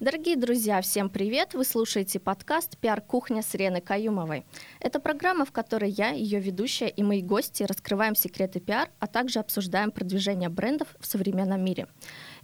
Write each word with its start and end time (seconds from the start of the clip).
Дорогие 0.00 0.36
друзья, 0.36 0.80
всем 0.80 1.10
привет! 1.10 1.54
Вы 1.54 1.64
слушаете 1.64 2.20
подкаст 2.20 2.78
«Пиар-кухня» 2.78 3.42
с 3.42 3.52
Реной 3.56 3.80
Каюмовой. 3.80 4.44
Это 4.78 5.00
программа, 5.00 5.44
в 5.44 5.50
которой 5.50 5.90
я, 5.90 6.10
ее 6.10 6.38
ведущая 6.38 6.86
и 6.86 7.02
мои 7.02 7.20
гости 7.20 7.64
раскрываем 7.64 8.14
секреты 8.14 8.60
пиар, 8.60 8.90
а 9.00 9.08
также 9.08 9.40
обсуждаем 9.40 9.90
продвижение 9.90 10.50
брендов 10.50 10.86
в 11.00 11.06
современном 11.06 11.64
мире. 11.64 11.88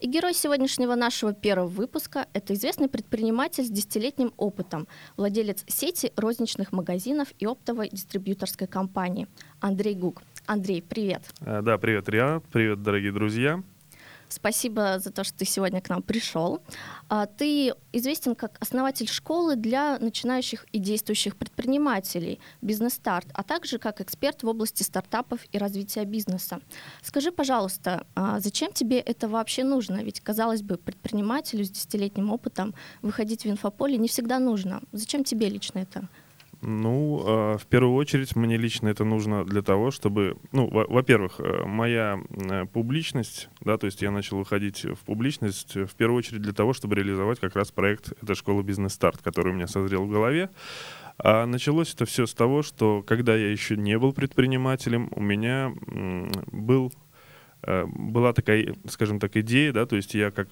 И 0.00 0.08
герой 0.08 0.34
сегодняшнего 0.34 0.96
нашего 0.96 1.32
первого 1.32 1.68
выпуска– 1.68 2.26
это 2.32 2.54
известный 2.54 2.88
предприниматель 2.88 3.62
с 3.62 3.70
десятилетним 3.70 4.34
опытом, 4.36 4.88
владелец 5.16 5.62
сети 5.68 6.12
розничных 6.16 6.72
магазинов 6.72 7.28
и 7.38 7.46
оптовой 7.46 7.88
дистрибьюторской 7.88 8.66
компании 8.66 9.28
Андрей 9.60 9.94
Гук. 9.94 10.22
Андрей, 10.46 10.82
привет! 10.82 11.22
Э, 11.38 11.62
да, 11.62 11.78
привет, 11.78 12.08
Риа. 12.08 12.42
Привет, 12.50 12.82
дорогие 12.82 13.12
друзья. 13.12 13.62
Спасибо 14.34 14.98
за 14.98 15.12
то, 15.12 15.22
что 15.22 15.38
ты 15.38 15.44
сегодня 15.44 15.80
к 15.80 15.88
нам 15.88 16.02
пришел. 16.02 16.60
А, 17.08 17.26
ты 17.26 17.72
известен 17.92 18.34
как 18.34 18.56
основатель 18.58 19.08
школы 19.08 19.54
для 19.54 19.96
начинающих 20.00 20.66
и 20.72 20.78
действующих 20.78 21.36
предпринимателей 21.36 22.40
«Бизнес-старт», 22.60 23.28
а 23.32 23.44
также 23.44 23.78
как 23.78 24.00
эксперт 24.00 24.42
в 24.42 24.48
области 24.48 24.82
стартапов 24.82 25.40
и 25.52 25.58
развития 25.58 26.04
бизнеса. 26.04 26.60
Скажи, 27.00 27.30
пожалуйста, 27.30 28.06
а 28.16 28.40
зачем 28.40 28.72
тебе 28.72 28.98
это 28.98 29.28
вообще 29.28 29.62
нужно? 29.62 30.02
Ведь, 30.02 30.20
казалось 30.20 30.62
бы, 30.62 30.78
предпринимателю 30.78 31.64
с 31.64 31.70
десятилетним 31.70 32.32
опытом 32.32 32.74
выходить 33.02 33.44
в 33.44 33.48
инфополе 33.48 33.98
не 33.98 34.08
всегда 34.08 34.40
нужно. 34.40 34.82
Зачем 34.90 35.22
тебе 35.22 35.48
лично 35.48 35.78
это? 35.78 36.08
Ну, 36.66 37.22
э, 37.26 37.58
в 37.58 37.66
первую 37.66 37.94
очередь, 37.94 38.34
мне 38.36 38.56
лично 38.56 38.88
это 38.88 39.04
нужно 39.04 39.44
для 39.44 39.60
того, 39.60 39.90
чтобы, 39.90 40.36
ну, 40.50 40.68
во-первых, 40.70 41.38
э, 41.38 41.64
моя 41.66 42.18
э, 42.30 42.64
публичность, 42.64 43.50
да, 43.60 43.76
то 43.76 43.84
есть 43.84 44.00
я 44.00 44.10
начал 44.10 44.38
выходить 44.38 44.84
в 44.84 44.98
публичность 45.04 45.74
в 45.74 45.94
первую 45.94 46.18
очередь 46.18 46.40
для 46.40 46.54
того, 46.54 46.72
чтобы 46.72 46.94
реализовать 46.94 47.38
как 47.38 47.54
раз 47.54 47.70
проект 47.70 48.12
«Это 48.22 48.34
школа 48.34 48.62
бизнес-старт», 48.62 49.20
который 49.22 49.52
у 49.52 49.54
меня 49.54 49.66
созрел 49.66 50.04
в 50.04 50.10
голове. 50.10 50.48
А 51.18 51.44
началось 51.44 51.92
это 51.92 52.06
все 52.06 52.24
с 52.24 52.32
того, 52.32 52.62
что 52.62 53.02
когда 53.02 53.36
я 53.36 53.50
еще 53.50 53.76
не 53.76 53.98
был 53.98 54.14
предпринимателем, 54.14 55.10
у 55.14 55.20
меня 55.20 55.72
был 56.50 56.92
была 57.66 58.34
такая, 58.34 58.74
скажем 58.88 59.18
так, 59.18 59.38
идея, 59.38 59.72
да, 59.72 59.86
то 59.86 59.96
есть 59.96 60.12
я 60.12 60.30
как 60.30 60.48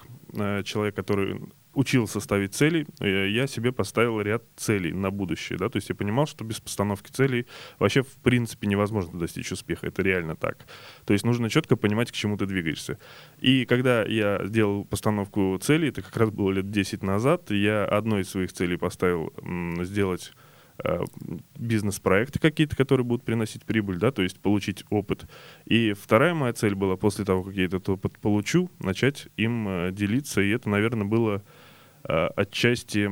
человек, 0.65 0.95
который 0.95 1.41
учился 1.75 2.21
ставить 2.21 2.55
цели, 2.55 2.87
э, 3.01 3.29
я 3.31 3.47
себе 3.47 3.73
поставил 3.73 4.21
ряд 4.21 4.43
целей 4.57 4.93
на 4.93 5.11
будущее, 5.11 5.59
да, 5.59 5.69
то 5.69 5.77
есть 5.77 5.89
я 5.89 5.95
понимал, 5.95 6.27
что 6.27 6.45
без 6.45 6.61
постановки 6.61 7.11
целей 7.11 7.47
вообще 7.79 8.03
в 8.03 8.15
принципе 8.17 8.67
невозможно 8.67 9.19
достичь 9.19 9.53
успеха, 9.53 9.87
это 9.87 10.03
реально 10.03 10.37
так. 10.37 10.67
То 11.05 11.13
есть 11.13 11.25
нужно 11.25 11.49
четко 11.49 11.77
понимать, 11.77 12.11
к 12.11 12.15
чему 12.15 12.37
ты 12.37 12.47
двигаешься. 12.47 12.99
И 13.39 13.65
когда 13.65 14.05
я 14.05 14.41
сделал 14.45 14.85
постановку 14.85 15.59
целей, 15.63 15.89
это 15.89 16.03
как 16.03 16.17
раз 16.17 16.31
было 16.31 16.51
лет 16.51 16.71
10 16.71 17.03
назад, 17.03 17.51
я 17.51 17.85
одной 17.85 18.23
из 18.23 18.31
своих 18.31 18.53
целей 18.53 18.77
поставил 18.77 19.33
сделать 19.83 20.33
Э, 20.33 20.51
бизнес-проекты 21.57 22.39
какие-то, 22.39 22.77
которые 22.77 23.05
будут 23.05 23.25
приносить 23.25 23.65
прибыль, 23.65 23.99
да, 23.99 24.11
то 24.11 24.23
есть 24.23 24.41
получить 24.41 24.85
опыт. 24.91 25.27
И 25.65 25.93
вторая 25.93 26.35
моя 26.35 26.53
цель 26.53 26.75
была 26.75 26.97
после 26.97 27.25
того, 27.25 27.45
как 27.45 27.55
я 27.55 27.67
этот 27.67 27.89
опыт 27.89 28.19
получу, 28.19 28.71
начать 28.79 29.29
им 29.37 29.69
э, 29.69 29.93
делиться, 29.93 30.41
и 30.41 30.51
это, 30.51 30.69
наверное, 30.69 31.07
было 31.07 31.43
э, 32.05 32.27
отчасти 32.37 33.11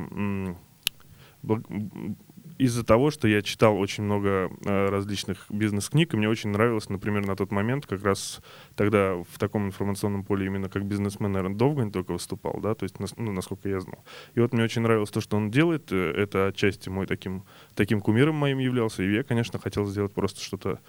из-за 2.61 2.85
того, 2.85 3.11
что 3.11 3.27
я 3.27 3.41
читал 3.41 3.79
очень 3.79 4.05
много 4.05 4.51
э, 4.67 4.89
различных 4.91 5.47
бизнес-книг, 5.49 6.13
и 6.13 6.17
мне 6.19 6.29
очень 6.29 6.51
нравилось, 6.51 6.91
например, 6.91 7.27
на 7.27 7.35
тот 7.35 7.51
момент, 7.53 7.87
как 7.87 8.05
раз 8.05 8.43
тогда 8.77 9.15
в 9.15 9.39
таком 9.39 9.67
информационном 9.67 10.25
поле 10.25 10.45
именно 10.45 10.69
как 10.69 10.85
бизнесмен, 10.85 11.33
наверное, 11.33 11.57
Довгань 11.57 11.91
только 11.91 12.13
выступал, 12.13 12.61
да, 12.61 12.75
то 12.75 12.85
есть, 12.85 12.97
ну, 13.17 13.33
насколько 13.33 13.69
я 13.69 13.81
знал. 13.81 14.05
И 14.35 14.41
вот 14.41 14.53
мне 14.53 14.63
очень 14.63 14.83
нравилось 14.83 15.11
то, 15.11 15.23
что 15.23 15.39
он 15.39 15.51
делает, 15.51 15.91
э, 15.91 16.13
это 16.13 16.49
отчасти 16.49 16.91
мой 16.91 17.07
таким, 17.07 17.45
таким 17.75 18.03
кумиром 18.03 18.35
моим 18.35 18.59
являлся, 18.59 19.03
и 19.03 19.11
я, 19.11 19.23
конечно, 19.23 19.59
хотел 19.59 19.87
сделать 19.87 20.13
просто 20.13 20.43
что-то 20.43 20.81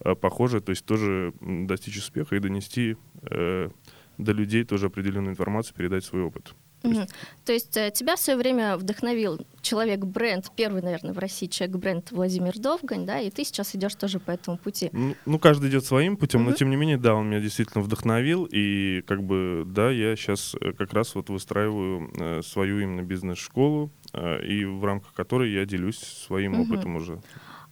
э, 0.00 0.16
похожее, 0.16 0.60
то 0.60 0.70
есть 0.70 0.84
тоже 0.84 1.32
достичь 1.40 1.98
успеха 1.98 2.34
и 2.34 2.40
донести 2.40 2.96
э, 3.22 3.70
до 4.18 4.32
людей 4.32 4.64
тоже 4.64 4.86
определенную 4.86 5.32
информацию, 5.32 5.76
передать 5.76 6.04
свой 6.04 6.22
опыт. 6.22 6.56
Угу. 6.82 7.06
То 7.44 7.52
есть 7.52 7.76
э, 7.76 7.90
тебя 7.90 8.16
в 8.16 8.20
свое 8.20 8.38
время 8.38 8.76
вдохновил 8.76 9.38
человек-бренд, 9.60 10.50
первый, 10.56 10.82
наверное, 10.82 11.12
в 11.12 11.18
России 11.18 11.46
человек-бренд 11.46 12.10
Владимир 12.10 12.58
Довгань, 12.58 13.04
да, 13.04 13.20
и 13.20 13.30
ты 13.30 13.44
сейчас 13.44 13.74
идешь 13.74 13.94
тоже 13.94 14.18
по 14.18 14.30
этому 14.30 14.56
пути. 14.56 14.88
Ну, 14.92 15.14
ну 15.26 15.38
каждый 15.38 15.70
идет 15.70 15.84
своим 15.84 16.16
путем, 16.16 16.42
угу. 16.42 16.50
но 16.50 16.56
тем 16.56 16.70
не 16.70 16.76
менее, 16.76 16.96
да, 16.96 17.14
он 17.14 17.28
меня 17.28 17.40
действительно 17.40 17.82
вдохновил, 17.82 18.48
и 18.50 19.02
как 19.06 19.22
бы, 19.22 19.64
да, 19.66 19.90
я 19.90 20.16
сейчас 20.16 20.54
э, 20.60 20.72
как 20.72 20.92
раз 20.92 21.14
вот 21.14 21.28
выстраиваю 21.28 22.10
э, 22.18 22.42
свою 22.42 22.80
именно 22.80 23.02
бизнес-школу, 23.02 23.90
э, 24.12 24.46
и 24.46 24.64
в 24.64 24.84
рамках 24.84 25.12
которой 25.12 25.52
я 25.52 25.66
делюсь 25.66 25.98
своим 25.98 26.54
угу. 26.54 26.72
опытом 26.72 26.96
уже. 26.96 27.20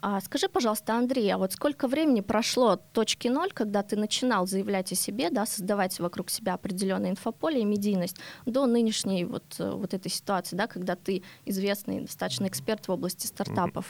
А 0.01 0.21
скажи, 0.21 0.49
пожалуйста, 0.49 0.95
Андрей, 0.95 1.33
а 1.33 1.39
вот 1.39 1.53
сколько 1.53 1.89
времени 1.89 2.21
прошло 2.21 2.71
от 2.71 2.93
точки 2.93 3.29
ноль, 3.29 3.51
когда 3.53 3.83
ты 3.83 3.97
начинал 3.97 4.47
заявлять 4.47 4.93
о 4.93 4.95
себе, 4.95 5.31
да, 5.31 5.45
создавать 5.45 5.99
вокруг 5.99 6.31
себя 6.31 6.55
определенное 6.55 7.11
инфополе 7.11 7.63
и 7.63 7.65
медийность, 7.65 8.17
до 8.47 8.67
нынешней 8.67 9.25
вот, 9.25 9.57
э, 9.59 9.71
вот 9.71 9.95
этой 9.95 10.11
ситуации, 10.11 10.55
да, 10.55 10.69
когда 10.69 10.95
ты 10.95 11.23
известный 11.47 12.03
достаточно 12.03 12.47
эксперт 12.47 12.87
в 12.87 12.93
области 12.93 13.27
стартапов? 13.27 13.87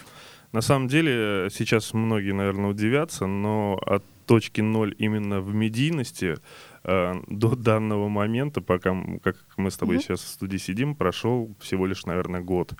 На 0.52 0.62
самом 0.62 0.88
деле, 0.88 1.12
э, 1.46 1.48
сейчас 1.52 1.92
многие, 1.92 2.32
наверное, 2.32 2.70
удивятся, 2.70 3.26
но 3.26 3.78
от 3.84 4.02
точки 4.28 4.60
ноль 4.60 4.94
именно 4.98 5.40
в 5.40 5.54
медийности 5.54 6.36
э, 6.84 7.14
до 7.28 7.56
данного 7.56 8.08
момента, 8.08 8.60
пока, 8.60 8.94
как 9.22 9.36
мы 9.56 9.70
с 9.70 9.76
тобой 9.76 9.96
mm-hmm. 9.96 10.02
сейчас 10.02 10.20
в 10.20 10.28
студии 10.28 10.58
сидим, 10.58 10.94
прошел 10.94 11.54
всего 11.60 11.86
лишь, 11.86 12.04
наверное, 12.04 12.42
год. 12.42 12.74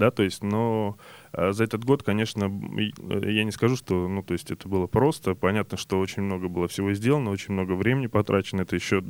Да, 0.00 0.10
то 0.10 0.22
есть, 0.22 0.42
но 0.42 0.96
а 1.30 1.52
за 1.52 1.64
этот 1.64 1.84
год, 1.84 2.02
конечно, 2.02 2.44
э, 2.44 3.30
я 3.30 3.44
не 3.44 3.50
скажу, 3.50 3.76
что, 3.76 4.08
ну, 4.08 4.22
то 4.22 4.32
есть 4.32 4.50
это 4.50 4.66
было 4.66 4.86
просто. 4.86 5.34
Понятно, 5.34 5.76
что 5.76 6.00
очень 6.00 6.22
много 6.22 6.48
было 6.48 6.68
всего 6.68 6.94
сделано, 6.94 7.28
очень 7.30 7.52
много 7.52 7.72
времени 7.72 8.06
потрачено. 8.06 8.62
Это 8.62 8.76
еще 8.76 9.04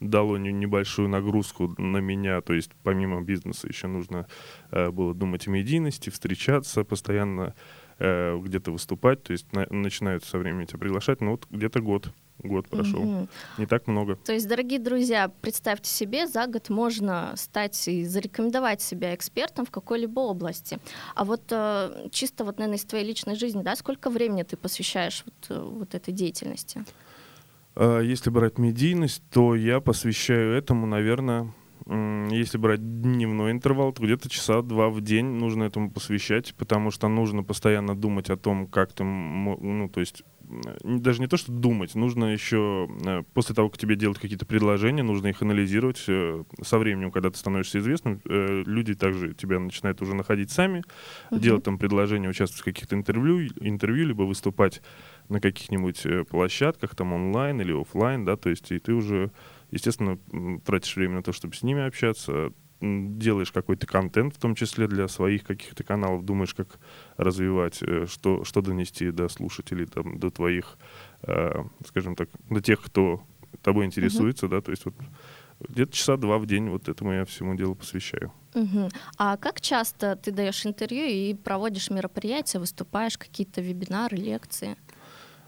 дало 0.00 0.36
небольшую 0.36 1.08
нагрузку 1.08 1.72
на 1.78 1.98
меня. 1.98 2.40
То 2.40 2.54
есть 2.54 2.72
помимо 2.82 3.22
бизнеса 3.22 3.68
еще 3.68 3.86
нужно 3.86 4.26
э, 4.72 4.90
было 4.90 5.14
думать 5.14 5.46
о 5.46 5.50
медийности, 5.52 6.10
встречаться 6.10 6.82
постоянно, 6.82 7.54
э, 8.00 8.36
где-то 8.36 8.72
выступать. 8.72 9.22
То 9.22 9.30
есть 9.30 9.46
начинают 9.52 10.24
со 10.24 10.38
временем 10.38 10.66
тебя 10.66 10.80
приглашать. 10.80 11.20
Ну 11.20 11.30
вот 11.30 11.46
где-то 11.50 11.78
год 11.80 12.12
год 12.42 12.68
прошел. 12.68 13.00
Угу. 13.00 13.28
Не 13.58 13.66
так 13.66 13.86
много. 13.86 14.16
То 14.16 14.32
есть, 14.32 14.48
дорогие 14.48 14.78
друзья, 14.78 15.30
представьте 15.40 15.90
себе, 15.90 16.26
за 16.26 16.46
год 16.46 16.70
можно 16.70 17.32
стать 17.36 17.88
и 17.88 18.04
зарекомендовать 18.04 18.82
себя 18.82 19.14
экспертом 19.14 19.66
в 19.66 19.70
какой-либо 19.70 20.20
области. 20.20 20.78
А 21.14 21.24
вот 21.24 21.42
э, 21.50 22.08
чисто 22.10 22.44
вот, 22.44 22.58
наверное, 22.58 22.78
из 22.78 22.84
твоей 22.84 23.06
личной 23.06 23.36
жизни, 23.36 23.62
да, 23.62 23.76
сколько 23.76 24.10
времени 24.10 24.42
ты 24.42 24.56
посвящаешь 24.56 25.24
вот, 25.24 25.56
э, 25.56 25.62
вот 25.62 25.94
этой 25.94 26.12
деятельности? 26.12 26.84
А, 27.76 28.00
если 28.00 28.30
брать 28.30 28.58
медийность, 28.58 29.22
то 29.30 29.54
я 29.54 29.80
посвящаю 29.80 30.54
этому, 30.54 30.86
наверное, 30.86 31.52
если 32.30 32.58
брать 32.58 33.00
дневной 33.02 33.50
интервал, 33.50 33.92
то 33.92 34.02
где-то 34.04 34.28
часа 34.28 34.62
два 34.62 34.90
в 34.90 35.00
день 35.00 35.24
нужно 35.24 35.64
этому 35.64 35.90
посвящать, 35.90 36.54
потому 36.54 36.90
что 36.90 37.08
нужно 37.08 37.42
постоянно 37.42 37.96
думать 37.96 38.30
о 38.30 38.36
том, 38.36 38.66
как 38.66 38.92
ты, 38.92 39.02
ну, 39.02 39.88
то 39.88 40.00
есть 40.00 40.22
даже 40.82 41.20
не 41.20 41.26
то, 41.26 41.36
что 41.36 41.52
думать, 41.52 41.94
нужно 41.94 42.26
еще, 42.26 42.88
э, 43.04 43.22
после 43.34 43.54
того, 43.54 43.68
как 43.68 43.78
тебе 43.78 43.96
делают 43.96 44.18
какие-то 44.18 44.46
предложения, 44.46 45.02
нужно 45.02 45.28
их 45.28 45.42
анализировать. 45.42 46.02
Э, 46.08 46.44
со 46.62 46.78
временем, 46.78 47.10
когда 47.10 47.30
ты 47.30 47.38
становишься 47.38 47.78
известным, 47.78 48.20
э, 48.24 48.62
люди 48.66 48.94
также 48.94 49.34
тебя 49.34 49.58
начинают 49.58 50.02
уже 50.02 50.14
находить 50.14 50.50
сами, 50.50 50.82
uh-huh. 51.30 51.38
делать 51.38 51.64
там 51.64 51.78
предложения, 51.78 52.28
участвовать 52.28 52.62
в 52.62 52.64
каких-то 52.64 52.96
интервью, 52.96 53.48
интервью, 53.60 54.06
либо 54.06 54.22
выступать 54.22 54.82
на 55.28 55.40
каких-нибудь 55.40 56.28
площадках, 56.28 56.94
там 56.94 57.12
онлайн 57.12 57.60
или 57.60 57.78
офлайн, 57.78 58.24
да, 58.24 58.36
то 58.36 58.50
есть 58.50 58.72
и 58.72 58.78
ты 58.78 58.92
уже, 58.92 59.30
естественно, 59.70 60.18
тратишь 60.64 60.96
время 60.96 61.16
на 61.16 61.22
то, 61.22 61.32
чтобы 61.32 61.54
с 61.54 61.62
ними 61.62 61.86
общаться, 61.86 62.52
делаешь 62.80 63.52
какой-то 63.52 63.86
контент, 63.86 64.34
в 64.34 64.38
том 64.38 64.54
числе 64.54 64.86
для 64.88 65.08
своих 65.08 65.44
каких-то 65.44 65.84
каналов, 65.84 66.24
думаешь, 66.24 66.54
как 66.54 66.78
развивать, 67.16 67.82
э, 67.82 68.06
что, 68.06 68.44
что 68.44 68.62
донести 68.62 69.10
до 69.10 69.28
слушателей, 69.28 69.86
там, 69.86 70.18
до 70.18 70.30
твоих, 70.30 70.78
э, 71.22 71.64
скажем 71.86 72.16
так, 72.16 72.28
до 72.48 72.60
тех, 72.60 72.80
кто 72.80 73.22
тобой 73.62 73.84
интересуется, 73.84 74.46
uh-huh. 74.46 74.50
да, 74.50 74.60
то 74.60 74.70
есть 74.70 74.84
вот 74.84 74.94
где-то 75.68 75.92
часа 75.92 76.16
два 76.16 76.38
в 76.38 76.46
день 76.46 76.68
вот 76.68 76.88
этому 76.88 77.12
я 77.12 77.24
всему 77.24 77.54
делу 77.54 77.74
посвящаю. 77.74 78.32
Угу. 78.54 78.88
А 79.18 79.36
как 79.36 79.60
часто 79.60 80.16
ты 80.16 80.32
даешь 80.32 80.64
интервью 80.66 81.04
и 81.04 81.34
проводишь 81.34 81.90
мероприятия, 81.90 82.58
выступаешь, 82.58 83.18
какие-то 83.18 83.60
вебинары, 83.60 84.16
лекции? 84.16 84.76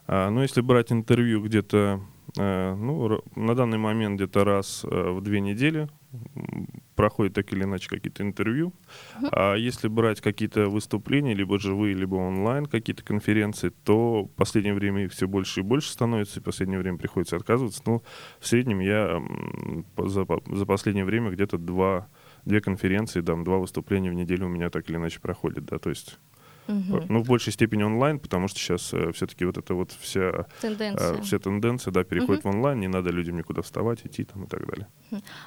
А, 0.07 0.31
ну, 0.31 0.43
если 0.43 0.61
брать 0.61 0.93
интервью 0.93 1.43
где-то, 1.43 2.01
э, 2.39 2.75
ну, 2.75 3.23
на 3.35 3.55
данный 3.55 3.79
момент 3.79 4.17
где-то 4.17 4.45
раз 4.45 4.85
э, 4.85 4.89
в 4.89 5.21
две 5.23 5.41
недели 5.41 5.89
проходят 6.95 7.35
так 7.35 7.53
или 7.53 7.65
иначе 7.65 7.89
какие-то 7.89 8.23
интервью. 8.23 8.73
Uh-huh. 9.21 9.29
А 9.33 9.55
если 9.55 9.89
брать 9.89 10.21
какие-то 10.21 10.69
выступления, 10.69 11.35
либо 11.35 11.59
живые, 11.59 11.95
либо 11.95 12.17
онлайн 12.17 12.67
какие-то 12.67 13.03
конференции, 13.03 13.73
то 13.85 14.25
в 14.25 14.29
последнее 14.31 14.75
время 14.75 15.05
их 15.05 15.13
все 15.13 15.27
больше 15.27 15.61
и 15.61 15.63
больше 15.63 15.91
становится, 15.91 16.39
и 16.39 16.43
в 16.43 16.45
последнее 16.45 16.79
время 16.79 16.99
приходится 16.99 17.37
отказываться. 17.37 17.83
Но 17.87 18.03
в 18.41 18.47
среднем 18.47 18.81
я 18.81 19.23
за, 19.97 20.27
за 20.47 20.67
последнее 20.67 21.05
время 21.05 21.31
где-то 21.31 21.59
два 21.59 22.09
две 22.45 22.61
конференции, 22.61 23.21
там, 23.21 23.45
два 23.45 23.59
выступления 23.59 24.11
в 24.11 24.15
неделю 24.15 24.47
у 24.47 24.49
меня 24.49 24.71
так 24.71 24.89
или 24.89 24.97
иначе 24.97 25.21
проходят, 25.21 25.65
да, 25.65 25.79
то 25.79 25.91
есть 25.91 26.19
Угу. 26.69 27.07
Ну, 27.09 27.23
в 27.23 27.27
большей 27.27 27.53
степени 27.53 27.83
онлайн, 27.83 28.19
потому 28.19 28.49
что 28.49 28.59
сейчас 28.59 28.95
э, 28.95 29.13
все-таки 29.13 29.45
вот 29.45 29.59
эта 29.59 29.75
вот 29.75 29.93
вся 30.01 30.47
тенденция, 30.61 31.15
э, 31.15 31.23
вся 31.23 31.39
тенденция 31.39 31.93
да, 31.93 32.05
переходит 32.05 32.45
угу. 32.45 32.53
в 32.53 32.57
онлайн, 32.57 32.81
не 32.81 32.89
надо 32.89 33.11
людям 33.11 33.37
никуда 33.37 33.63
вставать, 33.63 34.07
идти 34.07 34.25
там 34.25 34.45
и 34.45 34.47
так 34.47 34.67
далее. 34.67 34.87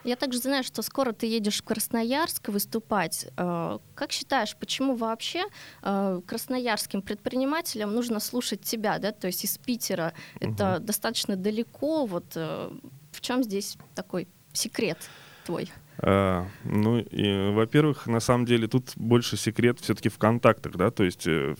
Я 0.03 0.15
также 0.15 0.39
знаю, 0.39 0.63
что 0.63 0.81
скоро 0.81 1.13
ты 1.13 1.25
едешь 1.25 1.61
в 1.61 1.63
Красноярск 1.63 2.49
выступать. 2.49 3.27
Э, 3.37 3.79
как 3.95 4.11
считаешь, 4.11 4.55
почему 4.57 4.95
вообще 4.95 5.45
э, 5.81 6.21
красноярским 6.25 7.01
предпринимателям 7.01 7.93
нужно 7.93 8.19
слушать 8.19 8.61
тебя, 8.61 8.99
да, 8.99 9.11
то 9.11 9.27
есть 9.27 9.43
из 9.45 9.57
Питера? 9.57 10.13
Это 10.39 10.75
угу. 10.75 10.85
достаточно 10.85 11.35
далеко, 11.35 12.05
вот 12.05 12.33
э, 12.35 12.71
в 13.11 13.21
чем 13.21 13.43
здесь 13.43 13.77
такой 13.95 14.27
секрет 14.53 14.97
твой? 15.45 15.71
А, 15.99 16.47
ну, 16.63 16.99
и, 16.99 17.51
во-первых, 17.51 18.07
на 18.07 18.19
самом 18.19 18.45
деле 18.45 18.67
тут 18.67 18.91
больше 18.95 19.37
секрет 19.37 19.79
все-таки 19.79 20.09
в 20.09 20.17
контактах, 20.17 20.75
да, 20.75 20.91
то 20.91 21.03
есть 21.03 21.25
э, 21.25 21.55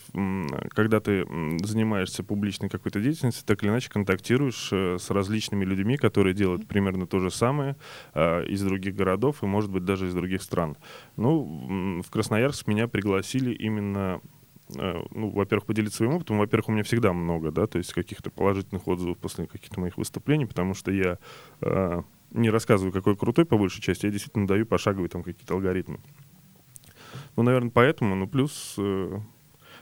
когда 0.70 1.00
ты 1.00 1.26
занимаешься 1.64 2.24
публичной 2.24 2.70
какой-то 2.70 3.00
деятельностью, 3.00 3.46
так 3.46 3.64
или 3.64 3.70
иначе 3.70 3.90
контактируешь 3.90 4.70
э, 4.72 4.98
с 5.00 5.10
различными 5.10 5.64
людьми, 5.64 5.98
которые 5.98 6.34
делают 6.34 6.68
примерно 6.68 7.08
то 7.08 7.20
же 7.20 7.32
самое 7.32 7.76
а, 8.14 8.44
из 8.44 8.62
других 8.62 8.96
городов 8.96 9.42
и, 9.42 9.46
может 9.46 9.72
быть, 9.72 9.86
даже 9.86 10.08
из 10.08 10.14
других 10.14 10.42
стран. 10.42 10.78
Ну, 11.16 12.02
в 12.06 12.10
Красноярск 12.12 12.68
меня 12.68 12.88
пригласили 12.88 13.54
именно 13.54 14.22
э, 14.76 15.04
ну, 15.12 15.30
во-первых, 15.30 15.66
поделиться 15.66 15.98
своим 15.98 16.16
опытом. 16.16 16.40
Во-первых, 16.40 16.70
у 16.70 16.72
меня 16.74 16.84
всегда 16.84 17.14
много, 17.14 17.52
да, 17.52 17.68
то 17.68 17.78
есть 17.78 17.94
каких-то 17.94 18.30
положительных 18.30 18.88
отзывов 18.88 19.18
после 19.18 19.48
каких-то 19.48 19.80
моих 19.80 19.98
выступлений, 19.98 20.46
потому 20.46 20.74
что 20.74 20.92
я 20.92 21.20
не 22.36 22.50
рассказываю, 22.50 22.92
какой 22.92 23.16
крутой 23.16 23.46
по 23.46 23.58
большей 23.58 23.82
части, 23.82 24.06
я 24.06 24.12
действительно 24.12 24.48
даю 24.48 24.66
пошаговые 24.66 25.10
там 25.10 25.24
какие-то 25.24 25.54
алгоритмы. 25.54 26.00
Ну, 27.36 27.44
наверное, 27.44 27.72
поэтому, 27.72 28.16
ну, 28.16 28.28
плюс 28.28 28.76
э, 28.78 29.20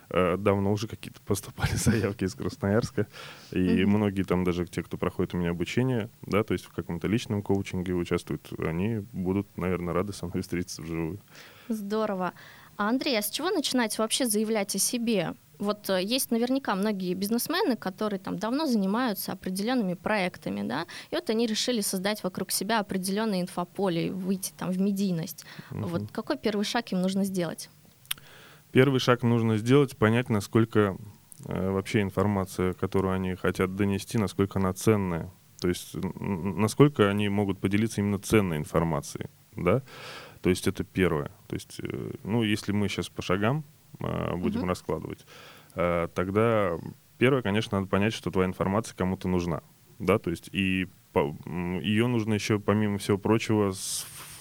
э, 0.10 0.38
давно 0.38 0.72
уже 0.72 0.88
какие-то 0.88 1.22
поступали 1.26 1.74
заявки 1.74 2.24
из 2.24 2.36
Красноярска, 2.36 3.08
и 3.52 3.58
mm-hmm. 3.58 3.86
многие 3.86 4.24
там 4.24 4.44
даже 4.44 4.66
те, 4.66 4.84
кто 4.84 4.98
проходит 4.98 5.34
у 5.34 5.38
меня 5.38 5.52
обучение, 5.52 6.10
да, 6.22 6.44
то 6.44 6.54
есть 6.54 6.66
в 6.66 6.74
каком-то 6.74 7.08
личном 7.08 7.42
коучинге 7.42 7.94
участвуют, 7.94 8.52
они 8.60 9.00
будут, 9.12 9.58
наверное, 9.58 9.94
рады 9.94 10.14
со 10.14 10.28
мной 10.28 10.42
встретиться 10.42 10.82
вживую. 10.82 11.20
Здорово. 11.68 12.34
А, 12.78 12.90
Андрей, 12.90 13.18
а 13.18 13.22
с 13.22 13.30
чего 13.30 13.52
начинать 13.52 13.98
вообще 13.98 14.26
заявлять 14.26 14.76
о 14.76 14.80
себе? 14.80 15.36
Вот 15.60 15.90
э, 15.90 16.04
есть 16.04 16.32
наверняка 16.32 16.76
многие 16.76 17.14
бизнесмены, 17.14 17.76
которые 17.76 18.20
там 18.20 18.38
давно 18.38 18.66
занимаются 18.66 19.32
определенными 19.32 19.94
проектами, 19.94 20.68
да, 20.68 20.86
и 21.12 21.16
вот 21.16 21.30
они 21.30 21.48
решили 21.48 21.82
создать 21.82 22.24
вокруг 22.24 22.52
себя 22.52 22.80
определенное 22.80 23.42
инфополе, 23.42 24.12
выйти 24.12 24.54
там 24.58 24.72
в 24.72 24.80
медийность. 24.80 25.46
Угу. 25.72 25.88
Вот 25.88 26.12
какой 26.12 26.38
первый 26.38 26.66
шаг 26.66 26.92
им 26.92 27.02
нужно 27.02 27.24
сделать? 27.24 27.70
Первый 28.72 29.00
шаг 29.00 29.22
нужно 29.24 29.58
сделать, 29.58 29.96
понять, 29.96 30.30
насколько 30.30 30.98
э, 31.46 31.70
вообще 31.70 32.02
информация, 32.02 32.74
которую 32.74 33.14
они 33.14 33.36
хотят 33.36 33.76
донести, 33.76 34.18
насколько 34.18 34.60
она 34.60 34.74
ценная. 34.74 35.32
То 35.62 35.70
есть 35.70 35.96
насколько 35.96 37.10
они 37.10 37.30
могут 37.30 37.60
поделиться 37.60 38.02
именно 38.02 38.20
ценной 38.20 38.58
информацией, 38.58 39.28
да? 39.56 39.82
То 40.42 40.50
есть 40.50 40.68
это 40.68 40.84
первое. 40.84 41.32
То 41.48 41.56
есть, 41.56 41.80
э, 41.80 42.12
ну, 42.24 42.44
если 42.44 42.74
мы 42.74 42.90
сейчас 42.90 43.08
по 43.08 43.22
шагам 43.22 43.64
будем 44.36 44.64
uh 44.64 44.68
раскладывать, 44.68 45.26
Э, 45.76 46.08
тогда 46.14 46.78
первое, 47.18 47.42
конечно, 47.42 47.80
надо 47.80 47.90
понять, 47.90 48.14
что 48.14 48.32
твоя 48.32 48.48
информация 48.48 48.96
кому-то 48.96 49.28
нужна. 49.28 49.62
Да, 50.00 50.20
то 50.20 50.30
есть 50.30 50.50
и 50.52 50.88
по, 51.14 51.36
ее 51.46 52.08
нужно 52.08 52.34
еще, 52.34 52.60
помимо 52.60 52.98
всего 52.98 53.18
прочего, 53.18 53.74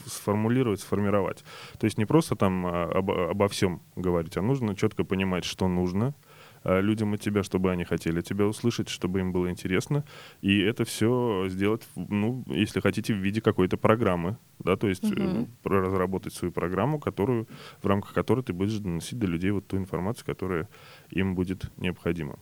сформулировать, 0.06 0.80
сформировать. 0.80 1.44
То 1.78 1.84
есть 1.84 1.98
не 1.98 2.06
просто 2.06 2.34
там 2.34 2.66
а, 2.66 2.84
об, 2.84 3.10
обо 3.10 3.48
всем 3.48 3.82
говорить, 3.94 4.36
а 4.36 4.42
нужно 4.42 4.74
четко 4.74 5.04
понимать, 5.04 5.44
что 5.44 5.68
нужно, 5.68 6.14
Э, 6.14 6.31
людям 6.64 7.14
от 7.14 7.20
тебя, 7.20 7.42
чтобы 7.42 7.70
они 7.70 7.84
хотели 7.84 8.20
тебя 8.20 8.46
услышать, 8.46 8.88
чтобы 8.88 9.20
им 9.20 9.32
было 9.32 9.50
интересно. 9.50 10.04
И 10.40 10.60
это 10.60 10.84
все 10.84 11.46
сделать, 11.48 11.82
ну, 11.96 12.44
если 12.46 12.80
хотите, 12.80 13.14
в 13.14 13.18
виде 13.18 13.40
какой-то 13.40 13.76
программы, 13.76 14.36
да, 14.58 14.76
то 14.76 14.88
есть 14.88 15.04
угу. 15.04 15.48
разработать 15.64 16.34
свою 16.34 16.52
программу, 16.52 16.98
которую, 16.98 17.48
в 17.82 17.86
рамках 17.86 18.12
которой 18.14 18.42
ты 18.42 18.52
будешь 18.52 18.78
доносить 18.78 19.18
до 19.18 19.26
людей 19.26 19.50
вот 19.50 19.66
ту 19.66 19.76
информацию, 19.76 20.26
которая 20.26 20.68
им 21.10 21.34
будет 21.34 21.70
необходима. 21.76 22.38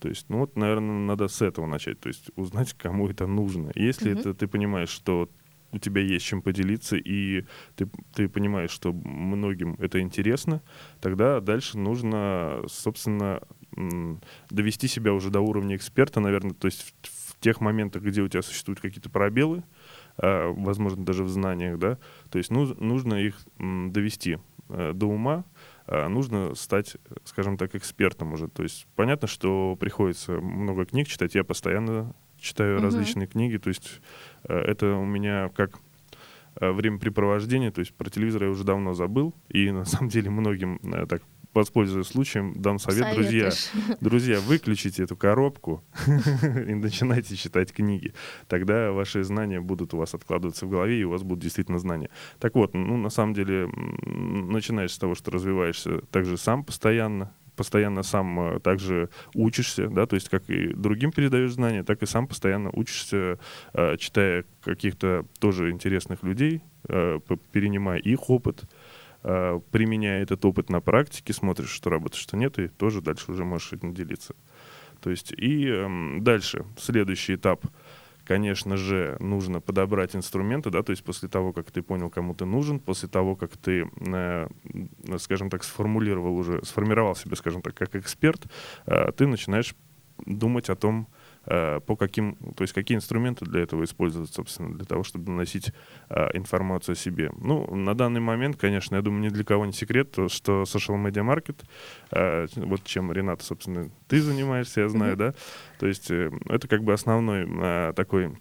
То 0.00 0.08
есть, 0.08 0.26
ну 0.30 0.38
вот, 0.38 0.56
наверное, 0.56 0.98
надо 1.06 1.28
с 1.28 1.42
этого 1.42 1.66
начать, 1.66 2.00
то 2.00 2.08
есть 2.08 2.30
узнать, 2.34 2.72
кому 2.72 3.08
это 3.08 3.26
нужно. 3.26 3.70
Если 3.74 4.12
mm 4.12 4.20
это 4.20 4.34
ты 4.34 4.48
понимаешь, 4.48 4.88
что 4.88 5.28
у 5.72 5.78
тебя 5.78 6.02
есть 6.02 6.24
чем 6.24 6.42
поделиться, 6.42 6.96
и 6.96 7.44
ты, 7.76 7.88
ты 8.14 8.28
понимаешь, 8.28 8.70
что 8.70 8.92
многим 8.92 9.76
это 9.78 10.00
интересно, 10.00 10.62
тогда 11.00 11.40
дальше 11.40 11.78
нужно, 11.78 12.62
собственно, 12.68 13.40
довести 14.50 14.88
себя 14.88 15.12
уже 15.12 15.30
до 15.30 15.40
уровня 15.40 15.76
эксперта, 15.76 16.20
наверное, 16.20 16.54
то 16.54 16.66
есть 16.66 16.94
в, 17.02 17.32
в 17.32 17.40
тех 17.40 17.60
моментах, 17.60 18.02
где 18.02 18.22
у 18.22 18.28
тебя 18.28 18.42
существуют 18.42 18.80
какие-то 18.80 19.10
пробелы, 19.10 19.62
э, 20.18 20.48
возможно, 20.48 21.04
даже 21.04 21.24
в 21.24 21.28
знаниях, 21.28 21.78
да, 21.78 21.98
то 22.30 22.38
есть 22.38 22.50
ну, 22.50 22.74
нужно 22.78 23.14
их 23.14 23.36
довести 23.58 24.38
э, 24.68 24.92
до 24.92 25.06
ума, 25.06 25.44
э, 25.86 26.08
нужно 26.08 26.54
стать, 26.54 26.96
скажем 27.24 27.56
так, 27.56 27.74
экспертом 27.74 28.32
уже. 28.32 28.48
То 28.48 28.62
есть 28.62 28.86
понятно, 28.96 29.28
что 29.28 29.76
приходится 29.76 30.32
много 30.32 30.84
книг 30.84 31.06
читать, 31.06 31.34
я 31.34 31.44
постоянно 31.44 32.14
читаю 32.40 32.76
угу. 32.76 32.84
различные 32.84 33.26
книги, 33.26 33.56
то 33.58 33.68
есть 33.68 34.00
э, 34.44 34.54
это 34.54 34.94
у 34.94 35.04
меня 35.04 35.48
как 35.50 35.78
э, 36.60 36.70
времяпрепровождение, 36.70 37.70
то 37.70 37.80
есть 37.80 37.94
про 37.94 38.10
телевизор 38.10 38.44
я 38.44 38.50
уже 38.50 38.64
давно 38.64 38.94
забыл, 38.94 39.34
и 39.48 39.70
на 39.70 39.84
самом 39.84 40.08
деле 40.08 40.30
многим 40.30 40.80
э, 40.82 41.06
так 41.06 41.22
воспользуясь 41.54 42.06
случаем, 42.06 42.54
дам 42.56 42.78
совет, 42.78 43.14
друзья, 43.14 43.50
друзья, 44.00 44.40
выключите 44.40 45.04
эту 45.04 45.16
коробку 45.16 45.82
и 46.06 46.74
начинайте 46.74 47.36
читать 47.36 47.72
книги. 47.72 48.14
Тогда 48.46 48.92
ваши 48.92 49.24
знания 49.24 49.60
будут 49.60 49.94
у 49.94 49.96
вас 49.98 50.14
откладываться 50.14 50.66
в 50.66 50.70
голове, 50.70 51.00
и 51.00 51.04
у 51.04 51.10
вас 51.10 51.22
будут 51.22 51.42
действительно 51.42 51.78
знания. 51.78 52.10
Так 52.38 52.54
вот, 52.54 52.74
ну, 52.74 52.96
на 52.96 53.10
самом 53.10 53.34
деле, 53.34 53.66
начинаешь 53.66 54.92
с 54.92 54.98
того, 54.98 55.14
что 55.14 55.30
развиваешься 55.30 56.00
также 56.12 56.36
сам 56.36 56.64
постоянно, 56.64 57.32
постоянно 57.60 58.02
сам 58.02 58.40
э, 58.40 58.60
также 58.60 59.10
учишься, 59.34 59.88
да, 59.88 60.06
то 60.06 60.14
есть 60.14 60.30
как 60.30 60.48
и 60.48 60.72
другим 60.72 61.12
передаешь 61.12 61.52
знания, 61.52 61.82
так 61.82 62.02
и 62.02 62.06
сам 62.06 62.26
постоянно 62.26 62.70
учишься, 62.72 63.38
э, 63.74 63.98
читая 63.98 64.46
каких-то 64.64 65.26
тоже 65.40 65.70
интересных 65.70 66.22
людей, 66.22 66.62
э, 66.88 67.20
перенимая 67.52 67.98
их 67.98 68.30
опыт, 68.30 68.64
применяя 69.22 70.22
этот 70.22 70.42
опыт 70.46 70.70
на 70.70 70.80
практике, 70.80 71.34
смотришь, 71.34 71.68
что 71.68 71.90
работает, 71.90 72.22
что 72.22 72.38
нет, 72.38 72.58
и 72.58 72.68
тоже 72.68 73.02
дальше 73.02 73.30
уже 73.30 73.44
можешь 73.44 73.74
этим 73.74 73.92
делиться. 73.92 74.34
То 75.02 75.10
есть 75.10 75.32
и 75.32 75.68
эм, 75.68 76.24
дальше, 76.24 76.64
следующий 76.78 77.34
этап— 77.34 77.66
конечно 78.30 78.76
же, 78.76 79.16
нужно 79.18 79.60
подобрать 79.60 80.14
инструменты, 80.14 80.70
да, 80.70 80.84
то 80.84 80.92
есть 80.92 81.02
после 81.02 81.28
того, 81.28 81.52
как 81.52 81.72
ты 81.72 81.82
понял, 81.82 82.10
кому 82.10 82.32
ты 82.32 82.44
нужен, 82.44 82.78
после 82.78 83.08
того, 83.08 83.34
как 83.34 83.56
ты, 83.56 83.90
э, 84.06 84.48
скажем 85.18 85.50
так, 85.50 85.64
сформулировал 85.64 86.36
уже, 86.36 86.64
сформировал 86.64 87.16
себя, 87.16 87.34
скажем 87.34 87.60
так, 87.60 87.74
как 87.74 87.96
эксперт, 87.96 88.46
э, 88.86 89.10
ты 89.16 89.26
начинаешь 89.26 89.74
думать 90.26 90.70
о 90.70 90.76
том, 90.76 91.08
по 91.86 91.96
каким, 91.96 92.36
то 92.56 92.62
есть 92.62 92.72
какие 92.72 92.96
инструменты 92.96 93.44
для 93.44 93.62
этого 93.62 93.84
использовать, 93.84 94.32
собственно, 94.32 94.74
для 94.74 94.84
того, 94.84 95.02
чтобы 95.02 95.26
доносить 95.26 95.72
э, 96.08 96.28
информацию 96.34 96.92
о 96.92 96.96
себе. 96.96 97.30
Ну, 97.38 97.74
на 97.74 97.94
данный 97.94 98.20
момент, 98.20 98.56
конечно, 98.56 98.96
я 98.96 99.02
думаю, 99.02 99.22
ни 99.22 99.28
для 99.28 99.44
кого 99.44 99.66
не 99.66 99.72
секрет, 99.72 100.12
то, 100.12 100.28
что 100.28 100.62
social 100.62 101.02
media 101.02 101.24
market, 101.26 101.56
э, 102.12 102.46
вот 102.56 102.84
чем, 102.84 103.12
Рената, 103.12 103.44
собственно, 103.44 103.90
ты 104.08 104.20
занимаешься, 104.20 104.82
я 104.82 104.88
знаю, 104.88 105.14
mm-hmm. 105.14 105.16
да, 105.16 105.34
то 105.78 105.86
есть 105.86 106.10
это 106.10 106.68
как 106.68 106.84
бы 106.84 106.92
основной 106.92 107.94
такой 107.94 108.32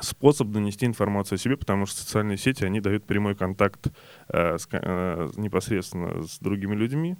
способ 0.00 0.48
донести 0.48 0.86
информацию 0.86 1.36
о 1.36 1.38
себе, 1.38 1.56
потому 1.56 1.86
что 1.86 2.00
социальные 2.00 2.38
сети, 2.38 2.64
они 2.64 2.80
дают 2.80 3.04
прямой 3.04 3.34
контакт 3.34 3.88
э, 4.28 4.58
с, 4.58 4.66
э, 4.70 5.30
непосредственно 5.36 6.22
с 6.22 6.38
другими 6.38 6.74
людьми, 6.74 7.16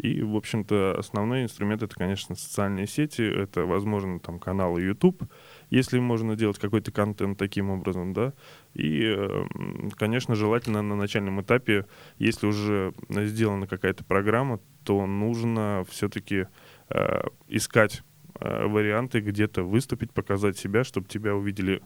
и, 0.00 0.22
в 0.22 0.34
общем-то, 0.34 0.96
основной 0.98 1.42
инструмент 1.42 1.82
это, 1.82 1.94
конечно, 1.94 2.34
социальные 2.34 2.86
сети, 2.86 3.20
это, 3.20 3.66
возможно, 3.66 4.18
там 4.18 4.38
каналы 4.38 4.80
YouTube, 4.80 5.24
если 5.68 5.98
можно 5.98 6.36
делать 6.36 6.58
какой-то 6.58 6.90
контент 6.90 7.38
таким 7.38 7.68
образом, 7.68 8.14
да. 8.14 8.32
И, 8.72 9.02
эм, 9.04 9.90
конечно, 9.96 10.34
желательно 10.34 10.80
на 10.80 10.96
начальном 10.96 11.42
этапе, 11.42 11.86
если 12.18 12.46
уже 12.46 12.94
сделана 13.10 13.66
какая-то 13.66 14.02
программа, 14.04 14.60
то 14.84 15.04
нужно 15.06 15.84
все-таки 15.90 16.46
э, 16.88 17.22
искать 17.48 18.02
э, 18.40 18.66
варианты 18.66 19.20
где-то 19.20 19.64
выступить, 19.64 20.12
показать 20.12 20.56
себя, 20.56 20.82
чтобы 20.82 21.08
тебя 21.08 21.34
увидели 21.34 21.82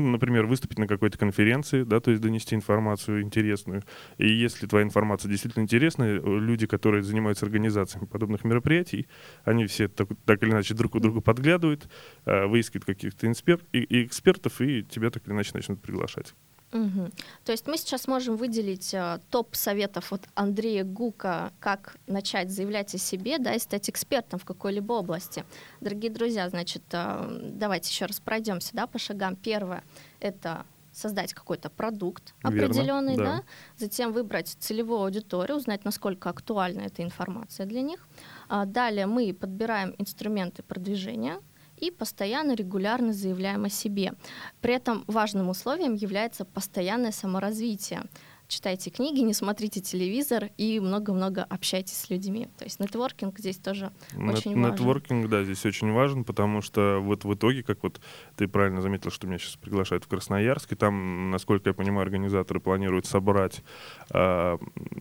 ну, 0.00 0.10
например, 0.10 0.46
выступить 0.46 0.78
на 0.78 0.86
какой-то 0.86 1.18
конференции, 1.18 1.82
да, 1.82 2.00
то 2.00 2.10
есть 2.10 2.22
донести 2.22 2.54
информацию 2.54 3.22
интересную. 3.22 3.82
И 4.18 4.28
если 4.28 4.66
твоя 4.66 4.84
информация 4.84 5.28
действительно 5.28 5.62
интересная, 5.62 6.20
люди, 6.20 6.66
которые 6.66 7.02
занимаются 7.02 7.46
организацией 7.46 8.06
подобных 8.06 8.44
мероприятий, 8.44 9.06
они 9.44 9.66
все 9.66 9.88
так, 9.88 10.08
так 10.24 10.42
или 10.42 10.50
иначе 10.50 10.74
друг 10.74 10.94
у 10.94 11.00
друга 11.00 11.20
подглядывают, 11.20 11.88
э, 12.26 12.46
выискивают 12.46 12.84
каких-то 12.84 13.30
экспертов, 13.30 14.60
и 14.60 14.82
тебя 14.82 15.10
так 15.10 15.26
или 15.26 15.34
иначе 15.34 15.52
начнут 15.54 15.80
приглашать. 15.80 16.34
Угу. 16.74 17.10
То 17.44 17.52
есть 17.52 17.68
мы 17.68 17.78
сейчас 17.78 18.08
можем 18.08 18.36
выделить 18.36 18.92
э, 18.92 19.20
топ 19.30 19.54
советов 19.54 20.12
от 20.12 20.22
Андрея 20.34 20.82
Гука, 20.82 21.52
как 21.60 21.96
начать 22.08 22.50
заявлять 22.50 22.92
о 22.96 22.98
себе, 22.98 23.38
да, 23.38 23.54
и 23.54 23.60
стать 23.60 23.88
экспертом 23.88 24.40
в 24.40 24.44
какой-либо 24.44 24.92
области. 24.94 25.44
Дорогие 25.80 26.10
друзья, 26.10 26.48
значит, 26.48 26.82
э, 26.90 27.50
давайте 27.52 27.90
еще 27.90 28.06
раз 28.06 28.18
пройдемся, 28.18 28.70
да, 28.72 28.88
по 28.88 28.98
шагам. 28.98 29.36
Первое— 29.36 29.84
это 30.20 30.66
создать 30.90 31.32
какой-то 31.32 31.70
продукт 31.70 32.34
определенный, 32.42 33.16
да. 33.16 33.24
да, 33.24 33.42
затем 33.76 34.12
выбрать 34.12 34.56
целевую 34.58 35.02
аудиторию, 35.02 35.56
узнать, 35.56 35.84
насколько 35.84 36.28
актуальна 36.28 36.82
эта 36.82 37.02
информация 37.02 37.66
для 37.66 37.82
них. 37.82 38.06
А 38.48 38.64
далее 38.64 39.06
мы 39.06 39.32
подбираем 39.32 39.94
инструменты 39.98 40.62
продвижения, 40.62 41.40
и 41.86 41.90
постоянно, 41.90 42.54
регулярно 42.54 43.12
заявляем 43.12 43.64
о 43.64 43.68
себе. 43.68 44.12
При 44.60 44.74
этом 44.74 45.04
важным 45.06 45.48
условием 45.48 45.94
является 45.94 46.44
постоянное 46.44 47.12
саморазвитие 47.12 48.02
читайте 48.48 48.90
книги, 48.90 49.20
не 49.20 49.34
смотрите 49.34 49.80
телевизор 49.80 50.50
и 50.56 50.78
много-много 50.80 51.44
общайтесь 51.44 51.96
с 51.96 52.10
людьми. 52.10 52.48
То 52.58 52.64
есть 52.64 52.78
нетворкинг 52.80 53.38
здесь 53.38 53.56
тоже 53.56 53.92
Нет, 54.14 54.38
очень 54.38 54.54
важен. 54.54 54.72
Нетворкинг, 54.72 55.28
да, 55.28 55.44
здесь 55.44 55.64
очень 55.66 55.92
важен, 55.92 56.24
потому 56.24 56.60
что 56.62 57.00
вот 57.00 57.24
в 57.24 57.34
итоге, 57.34 57.62
как 57.62 57.82
вот 57.82 58.00
ты 58.36 58.46
правильно 58.46 58.80
заметил, 58.80 59.10
что 59.10 59.26
меня 59.26 59.38
сейчас 59.38 59.56
приглашают 59.56 60.04
в 60.04 60.08
Красноярск, 60.08 60.72
и 60.72 60.76
там, 60.76 61.30
насколько 61.30 61.70
я 61.70 61.74
понимаю, 61.74 62.02
организаторы 62.02 62.60
планируют 62.60 63.06
собрать 63.06 63.62
э, 64.10 64.58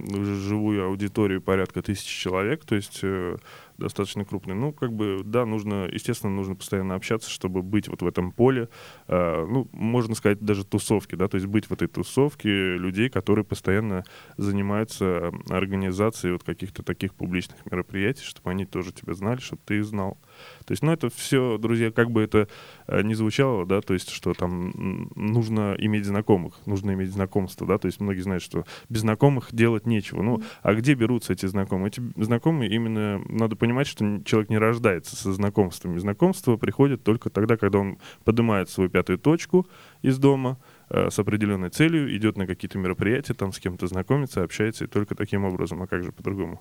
живую 0.10 0.86
аудиторию 0.86 1.42
порядка 1.42 1.82
тысячи 1.82 2.20
человек, 2.20 2.66
то 2.66 2.76
есть 2.76 3.00
э, 3.04 3.38
достаточно 3.78 4.26
крупный. 4.26 4.56
Ну, 4.56 4.72
как 4.72 4.94
бы, 4.94 5.22
да, 5.24 5.46
нужно, 5.46 5.88
естественно, 5.92 6.34
нужно 6.34 6.56
постоянно 6.56 6.96
общаться, 6.96 7.30
чтобы 7.30 7.62
быть 7.62 7.88
вот 7.88 8.02
в 8.02 8.08
этом 8.08 8.32
поле, 8.32 8.70
э, 9.08 9.46
ну, 9.46 9.68
можно 9.72 10.16
сказать, 10.16 10.40
даже 10.40 10.66
тусовки, 10.66 11.16
да, 11.16 11.28
то 11.28 11.36
есть 11.36 11.48
быть 11.48 11.66
в 11.66 11.72
этой 11.72 11.88
тусовке 11.88 12.50
людей, 12.78 13.10
которые 13.10 13.46
постоянно 13.46 14.04
занимаются 14.38 15.32
организацией 15.50 16.34
вот 16.34 16.44
каких-то 16.44 16.84
таких 16.84 17.14
публичных 17.14 17.66
мероприятий, 17.70 18.24
чтобы 18.24 18.52
они 18.52 18.66
тоже 18.66 18.92
тебя 18.92 19.14
знали, 19.14 19.40
чтобы 19.40 19.62
ты 19.66 19.78
их 19.78 19.86
знал. 19.86 20.18
То 20.66 20.72
есть, 20.72 20.84
ну, 20.84 20.92
это 20.92 21.10
все, 21.10 21.58
друзья, 21.58 21.92
как 21.92 22.12
бы 22.12 22.22
это 22.22 22.48
э, 22.88 23.02
не 23.04 23.16
звучало, 23.16 23.66
да, 23.66 23.82
то 23.82 23.94
есть, 23.94 24.10
что 24.10 24.34
там 24.34 25.10
нужно 25.16 25.76
иметь 25.78 26.06
знакомых, 26.06 26.60
нужно 26.66 26.92
иметь 26.92 27.12
знакомство, 27.12 27.68
да, 27.68 27.78
то 27.78 27.88
есть 27.88 28.00
многие 28.00 28.22
знают, 28.22 28.44
что 28.44 28.66
без 28.90 29.02
знакомых 29.02 29.50
делать 29.52 29.86
нечего. 29.86 30.22
Ну, 30.22 30.42
а 30.62 30.74
где 30.74 30.94
берутся 30.94 31.34
эти 31.34 31.46
знакомые? 31.46 31.88
Эти 31.90 32.02
знакомые 32.16 32.72
именно, 32.72 33.22
надо 33.28 33.56
понимать, 33.64 33.88
что 33.88 34.22
человек 34.26 34.50
не 34.50 34.58
рождается 34.58 35.16
со 35.16 35.32
знакомствами. 35.32 35.98
Знакомство 35.98 36.58
приходит 36.58 37.02
только 37.02 37.30
тогда, 37.30 37.56
когда 37.56 37.80
он 37.80 37.98
поднимает 38.26 38.70
свою 38.70 38.90
пятую 38.90 39.18
точку 39.18 39.66
из 40.02 40.18
дома, 40.18 40.58
э, 40.90 41.10
с 41.10 41.18
определенной 41.18 41.70
целью, 41.70 42.14
идет 42.14 42.36
на 42.36 42.46
какие-то 42.46 42.78
мероприятия, 42.78 43.34
там 43.34 43.54
с 43.54 43.60
кем-то 43.60 43.88
знакомится, 43.88 44.44
общается, 44.44 44.84
и 44.84 44.88
только 44.88 45.16
таким 45.16 45.46
образом, 45.46 45.82
а 45.82 45.88
как 45.88 46.04
же 46.04 46.12
по-другому? 46.12 46.60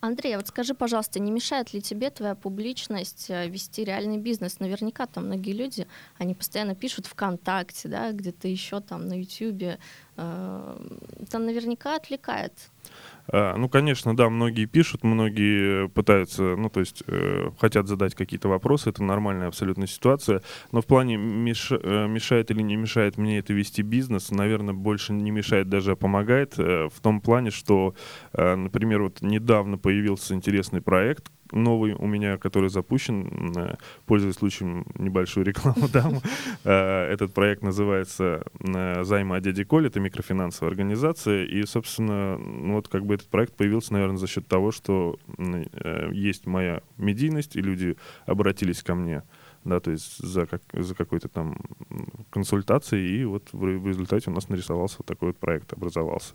Андрей, 0.00 0.34
а 0.34 0.36
вот 0.36 0.46
скажи, 0.46 0.74
пожалуйста, 0.74 1.18
не 1.18 1.32
мешает 1.32 1.72
ли 1.72 1.82
тебе 1.82 2.10
твоя 2.10 2.36
публичность 2.36 3.30
э, 3.30 3.48
вести 3.48 3.82
реальный 3.82 4.18
бизнес? 4.18 4.60
Наверняка 4.60 5.06
там 5.06 5.26
многие 5.26 5.52
люди, 5.52 5.88
они 6.18 6.34
постоянно 6.34 6.76
пишут 6.76 7.06
ВКонтакте, 7.06 7.88
да, 7.88 8.12
где-то 8.12 8.46
еще 8.46 8.80
там 8.80 9.08
на 9.08 9.18
Ютьюбе. 9.18 9.80
Это 10.18 11.38
наверняка 11.38 11.94
отвлекает. 11.96 12.52
А, 13.30 13.56
ну, 13.56 13.68
конечно, 13.68 14.16
да, 14.16 14.30
многие 14.30 14.64
пишут, 14.64 15.04
многие 15.04 15.88
пытаются, 15.88 16.56
ну, 16.56 16.70
то 16.70 16.80
есть 16.80 17.02
э, 17.06 17.50
хотят 17.60 17.86
задать 17.86 18.14
какие-то 18.14 18.48
вопросы, 18.48 18.88
это 18.88 19.02
нормальная 19.02 19.48
абсолютно 19.48 19.86
ситуация, 19.86 20.42
но 20.72 20.80
в 20.80 20.86
плане 20.86 21.18
меш, 21.18 21.70
э, 21.70 22.06
мешает 22.08 22.50
или 22.50 22.62
не 22.62 22.76
мешает 22.76 23.18
мне 23.18 23.38
это 23.38 23.52
вести 23.52 23.82
бизнес, 23.82 24.30
наверное, 24.30 24.72
больше 24.72 25.12
не 25.12 25.30
мешает, 25.30 25.68
даже 25.68 25.94
помогает 25.94 26.58
э, 26.58 26.88
в 26.88 27.00
том 27.00 27.20
плане, 27.20 27.50
что, 27.50 27.94
э, 28.32 28.54
например, 28.54 29.02
вот 29.02 29.20
недавно 29.20 29.76
появился 29.76 30.34
интересный 30.34 30.80
проект, 30.80 31.30
новый 31.52 31.94
у 31.94 32.06
меня, 32.06 32.36
который 32.38 32.70
запущен, 32.70 33.52
э, 33.56 33.76
пользуясь 34.06 34.36
случаем, 34.36 34.86
небольшую 34.94 35.46
рекламу 35.46 35.88
дам. 35.92 36.20
Э, 36.64 37.04
этот 37.12 37.34
проект 37.34 37.62
называется 37.62 38.44
э, 38.60 39.04
«Займы 39.04 39.36
от 39.36 39.42
дяди 39.42 39.64
Коли», 39.64 39.88
это 39.88 40.00
микрофинансовая 40.00 40.70
организация, 40.70 41.44
и, 41.44 41.64
собственно, 41.64 42.38
ну 42.38 42.74
вот 42.74 42.88
как 42.88 43.04
бы 43.06 43.14
этот 43.14 43.28
проект 43.28 43.54
появился, 43.54 43.92
наверное, 43.92 44.18
за 44.18 44.26
счет 44.26 44.46
того, 44.46 44.72
что 44.72 45.18
есть 46.12 46.46
моя 46.46 46.82
медийность, 46.96 47.56
и 47.56 47.60
люди 47.60 47.96
обратились 48.26 48.82
ко 48.82 48.94
мне 48.94 49.22
да, 49.64 49.80
то 49.80 49.90
есть 49.90 50.18
за, 50.18 50.46
как, 50.46 50.62
за 50.72 50.94
какой-то 50.94 51.28
там 51.28 51.56
консультацией, 52.30 53.20
и 53.20 53.24
вот 53.24 53.52
в, 53.52 53.58
в 53.58 53.86
результате 53.86 54.30
у 54.30 54.34
нас 54.34 54.48
нарисовался 54.48 54.96
вот 54.98 55.06
такой 55.06 55.28
вот 55.28 55.36
проект, 55.36 55.72
образовался. 55.72 56.34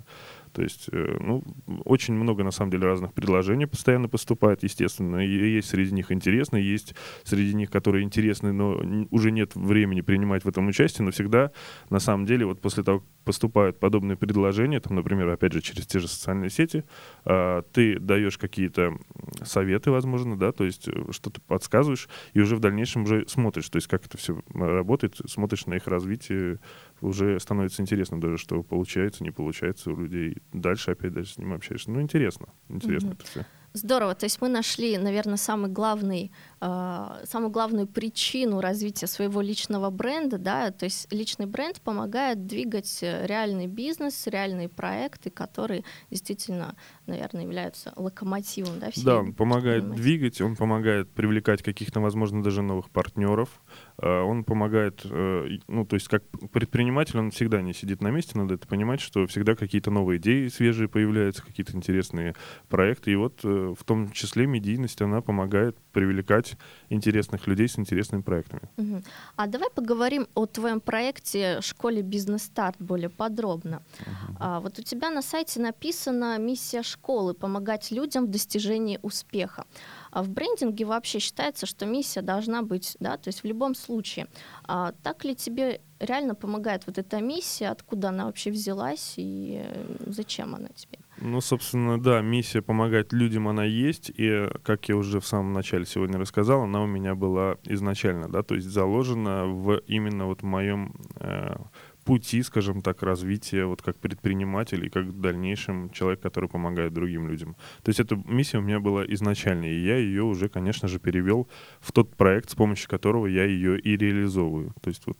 То 0.54 0.62
есть, 0.62 0.88
э, 0.92 1.18
ну, 1.20 1.44
очень 1.86 2.14
много, 2.14 2.44
на 2.44 2.52
самом 2.52 2.72
деле, 2.72 2.86
разных 2.86 3.14
предложений 3.14 3.66
постоянно 3.66 4.08
поступает, 4.08 4.64
естественно. 4.64 5.26
И 5.26 5.56
есть 5.56 5.70
среди 5.70 5.94
них 5.94 6.12
интересные, 6.12 6.64
есть 6.64 6.96
среди 7.24 7.54
них, 7.54 7.72
которые 7.72 8.04
интересны, 8.04 8.54
но 8.54 9.08
уже 9.10 9.32
нет 9.32 9.56
времени 9.56 10.02
принимать 10.02 10.46
в 10.46 10.48
этом 10.48 10.68
участие, 10.68 11.06
но 11.06 11.12
всегда, 11.12 11.52
на 11.90 12.00
самом 12.00 12.26
деле, 12.26 12.46
вот 12.46 12.62
после 12.62 12.84
того, 12.84 13.00
как 13.00 13.08
поступают 13.24 13.80
подобные 13.80 14.18
предложения, 14.18 14.80
там, 14.80 14.96
например, 14.96 15.30
опять 15.30 15.54
же, 15.54 15.62
через 15.62 15.88
те 15.88 16.00
же 16.00 16.08
социальные 16.08 16.50
сети, 16.50 16.84
а, 17.26 17.64
ты 17.72 18.00
даешь 18.00 18.38
какие-то 18.38 18.98
советы, 19.44 19.92
возможно, 19.92 20.38
да, 20.38 20.52
то 20.52 20.64
есть 20.64 20.88
э, 20.88 21.12
что-то 21.12 21.42
подсказываешь, 21.42 22.10
и 22.34 22.42
уже 22.42 22.56
в 22.56 22.60
дальнейшем 22.60 23.04
уже 23.04 23.28
смотришь, 23.28 23.70
то 23.70 23.78
есть 23.78 23.88
как 23.88 24.06
это 24.06 24.18
все 24.18 24.42
работает, 24.54 25.16
смотришь 25.26 25.66
на 25.66 25.76
их 25.76 25.88
развитие, 25.88 26.60
уже 27.04 27.40
становится 27.40 27.82
интересно 27.82 28.20
даже, 28.20 28.38
что 28.38 28.64
получается, 28.64 29.24
не 29.24 29.32
получается 29.32 29.92
у 29.92 29.96
людей. 29.96 30.38
Дальше 30.52 30.92
опять 30.92 31.14
дальше 31.14 31.34
с 31.34 31.38
ним 31.38 31.54
общаешься. 31.54 31.92
Ну, 31.92 32.02
интересно, 32.02 32.48
интересно 32.70 33.10
mm-hmm. 33.10 33.14
это 33.14 33.26
все. 33.26 33.46
Здорово. 33.74 34.14
То 34.14 34.26
есть 34.26 34.40
мы 34.40 34.50
нашли, 34.50 34.98
наверное, 35.00 35.38
самый 35.38 35.70
главный, 35.70 36.32
э, 36.62 37.08
самую 37.24 37.50
главную 37.50 37.88
причину 37.88 38.62
развития 38.62 39.08
своего 39.08 39.42
личного 39.42 39.90
бренда. 39.90 40.38
Да? 40.38 40.70
То 40.70 40.86
есть 40.86 41.12
личный 41.12 41.48
бренд 41.48 41.82
помогает 41.82 42.46
двигать 42.46 43.00
э, 43.02 43.26
реальный 43.26 43.66
бизнес, 43.66 44.28
реальные 44.28 44.70
проекты, 44.70 45.32
которые 45.32 45.84
действительно, 46.12 46.76
наверное, 47.08 47.44
являются 47.44 47.94
локомотивом. 47.96 48.80
Да, 48.80 48.92
да 49.04 49.18
он 49.18 49.34
помогает 49.34 49.90
двигать, 49.96 50.40
он 50.40 50.56
помогает 50.56 51.10
привлекать 51.10 51.64
каких-то, 51.64 52.00
возможно, 52.00 52.44
даже 52.44 52.62
новых 52.62 52.92
партнеров. 52.92 53.50
Э, 53.98 54.22
он 54.22 54.44
помогает, 54.44 55.02
э, 55.06 55.58
ну, 55.68 55.86
то 55.86 55.96
есть 55.96 56.08
как 56.08 56.24
предприниматель, 56.52 57.18
он 57.18 57.32
всегда 57.32 57.62
не 57.62 57.74
сидит 57.74 58.02
на 58.02 58.10
месте, 58.10 58.38
надо 58.38 58.56
это 58.56 58.68
понимать, 58.68 59.02
что 59.02 59.26
всегда 59.28 59.56
какие-то 59.56 59.92
новые 59.92 60.20
идеи 60.20 60.48
свежие 60.48 60.88
появляются, 60.88 61.44
какие-то 61.44 61.76
интересные 61.76 62.36
проекты. 62.70 63.12
И 63.12 63.16
вот 63.16 63.40
э, 63.44 63.74
в 63.78 63.84
том 63.84 64.12
числе 64.12 64.48
медийность, 64.48 65.02
она 65.02 65.22
помогает 65.22 65.78
привлекать 65.92 66.58
интересных 66.90 67.48
людей 67.48 67.68
с 67.68 67.78
интересными 67.78 68.22
проектами. 68.22 68.64
Угу. 68.78 69.04
А 69.36 69.48
давай 69.48 69.70
поговорим 69.70 70.28
о 70.34 70.46
твоем 70.46 70.82
проекте 70.82 71.60
«Школе 71.62 72.02
бизнес-старт» 72.02 72.76
более 72.80 73.10
подробно. 73.10 73.84
Угу. 74.02 74.38
А, 74.40 74.60
вот 74.60 74.80
у 74.80 74.84
тебя 74.84 75.10
на 75.10 75.22
сайте 75.22 75.60
написана 75.60 76.38
«Миссия 76.40 76.84
школы– 76.84 77.34
помогать 77.36 77.92
людям 77.92 78.26
в 78.26 78.32
достижении 78.32 79.00
успеха». 79.02 79.66
А 80.14 80.22
в 80.22 80.30
брендинге 80.30 80.86
вообще 80.86 81.18
считается, 81.18 81.66
что 81.66 81.88
миссия 81.88 82.22
должна 82.22 82.62
быть, 82.62 82.96
да, 83.00 83.18
то 83.18 83.30
есть 83.30 83.42
в 83.42 83.48
любом 83.48 83.74
случае. 83.74 84.28
А 84.64 84.92
так 85.02 85.26
ли 85.26 85.36
тебе 85.36 85.82
реально 86.00 86.36
помогает 86.36 86.84
вот 86.86 87.00
эта 87.00 87.20
миссия, 87.20 87.70
откуда 87.70 88.10
она 88.10 88.26
вообще 88.26 88.52
взялась 88.52 89.16
и 89.18 89.64
э, 89.66 89.96
зачем 90.06 90.54
она 90.54 90.68
тебе? 90.76 91.00
Ну, 91.18 91.42
собственно, 91.42 92.00
да, 92.00 92.22
миссия 92.22 92.62
помогать 92.62 93.12
людям, 93.12 93.48
она 93.48 93.64
есть, 93.64 94.12
и, 94.16 94.50
как 94.62 94.88
я 94.88 94.96
уже 94.96 95.20
в 95.20 95.26
самом 95.26 95.52
начале 95.52 95.86
сегодня 95.86 96.20
рассказал, 96.20 96.62
она 96.62 96.84
у 96.84 96.88
меня 96.88 97.16
была 97.16 97.58
изначально, 97.64 98.30
да, 98.30 98.44
то 98.44 98.54
есть 98.54 98.68
заложена 98.68 99.48
в 99.48 99.78
именно 99.88 100.28
вот 100.28 100.44
моем 100.44 100.94
э, 101.16 101.56
пути, 102.04 102.44
скажем 102.44 102.82
так, 102.82 103.04
развития 103.04 103.66
вот 103.66 103.82
как 103.82 103.98
предприниматель 103.98 104.86
и 104.86 104.90
как 104.90 105.06
в 105.06 105.22
дальнейшем 105.22 105.90
человек, 105.90 106.22
который 106.22 106.50
помогает 106.50 106.94
другим 106.94 107.28
людям. 107.28 107.56
То 107.84 107.90
есть 107.90 108.00
эта 108.00 108.16
миссия 108.16 108.60
у 108.60 108.62
меня 108.62 108.80
была 108.80 109.06
изначально, 109.06 109.66
и 109.66 109.86
я 109.86 109.98
ее 109.98 110.24
уже, 110.24 110.50
конечно 110.50 110.88
же, 110.88 111.00
перевел 111.00 111.48
в 111.80 111.92
тот 111.92 112.16
проект, 112.16 112.50
с 112.50 112.56
помощью 112.56 112.90
которого 112.90 113.28
я 113.28 113.46
ее 113.46 113.80
и 113.80 113.98
реализовываю. 113.98 114.74
То 114.82 114.90
есть 114.90 115.08
вот 115.08 115.18